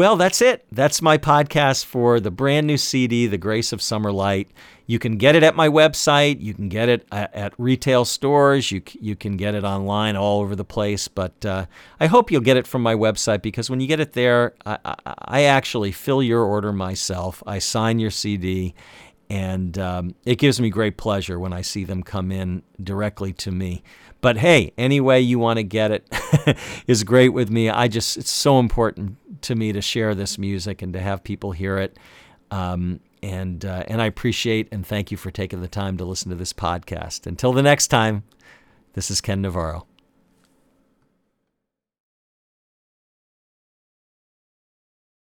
Well, 0.00 0.16
that's 0.16 0.40
it. 0.40 0.64
That's 0.72 1.02
my 1.02 1.18
podcast 1.18 1.84
for 1.84 2.20
the 2.20 2.30
brand 2.30 2.66
new 2.66 2.78
CD, 2.78 3.26
The 3.26 3.36
Grace 3.36 3.70
of 3.70 3.82
Summer 3.82 4.10
Light. 4.10 4.48
You 4.86 4.98
can 4.98 5.18
get 5.18 5.36
it 5.36 5.42
at 5.42 5.54
my 5.54 5.68
website. 5.68 6.40
You 6.40 6.54
can 6.54 6.70
get 6.70 6.88
it 6.88 7.06
at, 7.12 7.34
at 7.34 7.52
retail 7.58 8.06
stores. 8.06 8.72
You, 8.72 8.80
you 8.98 9.14
can 9.14 9.36
get 9.36 9.54
it 9.54 9.62
online 9.62 10.16
all 10.16 10.40
over 10.40 10.56
the 10.56 10.64
place. 10.64 11.06
But 11.06 11.44
uh, 11.44 11.66
I 12.00 12.06
hope 12.06 12.30
you'll 12.30 12.40
get 12.40 12.56
it 12.56 12.66
from 12.66 12.80
my 12.80 12.94
website 12.94 13.42
because 13.42 13.68
when 13.68 13.80
you 13.80 13.86
get 13.86 14.00
it 14.00 14.14
there, 14.14 14.54
I, 14.64 14.78
I, 14.86 14.94
I 15.18 15.42
actually 15.42 15.92
fill 15.92 16.22
your 16.22 16.44
order 16.44 16.72
myself. 16.72 17.42
I 17.46 17.58
sign 17.58 17.98
your 17.98 18.10
CD, 18.10 18.74
and 19.30 19.78
um, 19.78 20.14
it 20.26 20.36
gives 20.36 20.60
me 20.60 20.68
great 20.70 20.96
pleasure 20.96 21.38
when 21.38 21.52
I 21.52 21.62
see 21.62 21.84
them 21.84 22.02
come 22.02 22.32
in 22.32 22.62
directly 22.82 23.32
to 23.34 23.52
me. 23.52 23.84
But 24.20 24.36
hey, 24.36 24.72
any 24.76 25.00
way 25.00 25.20
you 25.20 25.38
want 25.38 25.58
to 25.58 25.62
get 25.62 25.92
it 25.92 26.58
is 26.86 27.04
great 27.04 27.30
with 27.30 27.48
me. 27.48 27.70
I 27.70 27.88
just, 27.88 28.16
it's 28.16 28.30
so 28.30 28.58
important 28.58 29.16
to 29.42 29.54
me 29.54 29.72
to 29.72 29.80
share 29.80 30.14
this 30.14 30.36
music 30.36 30.82
and 30.82 30.92
to 30.92 31.00
have 31.00 31.22
people 31.22 31.52
hear 31.52 31.78
it. 31.78 31.96
Um, 32.50 33.00
and 33.22 33.64
uh, 33.64 33.84
and 33.86 34.00
I 34.00 34.06
appreciate 34.06 34.68
and 34.72 34.84
thank 34.84 35.10
you 35.10 35.16
for 35.16 35.30
taking 35.30 35.60
the 35.60 35.68
time 35.68 35.96
to 35.98 36.04
listen 36.04 36.30
to 36.30 36.36
this 36.36 36.52
podcast. 36.52 37.26
Until 37.26 37.52
the 37.52 37.62
next 37.62 37.88
time, 37.88 38.24
this 38.94 39.10
is 39.10 39.20
Ken 39.20 39.42
Navarro. 39.42 39.89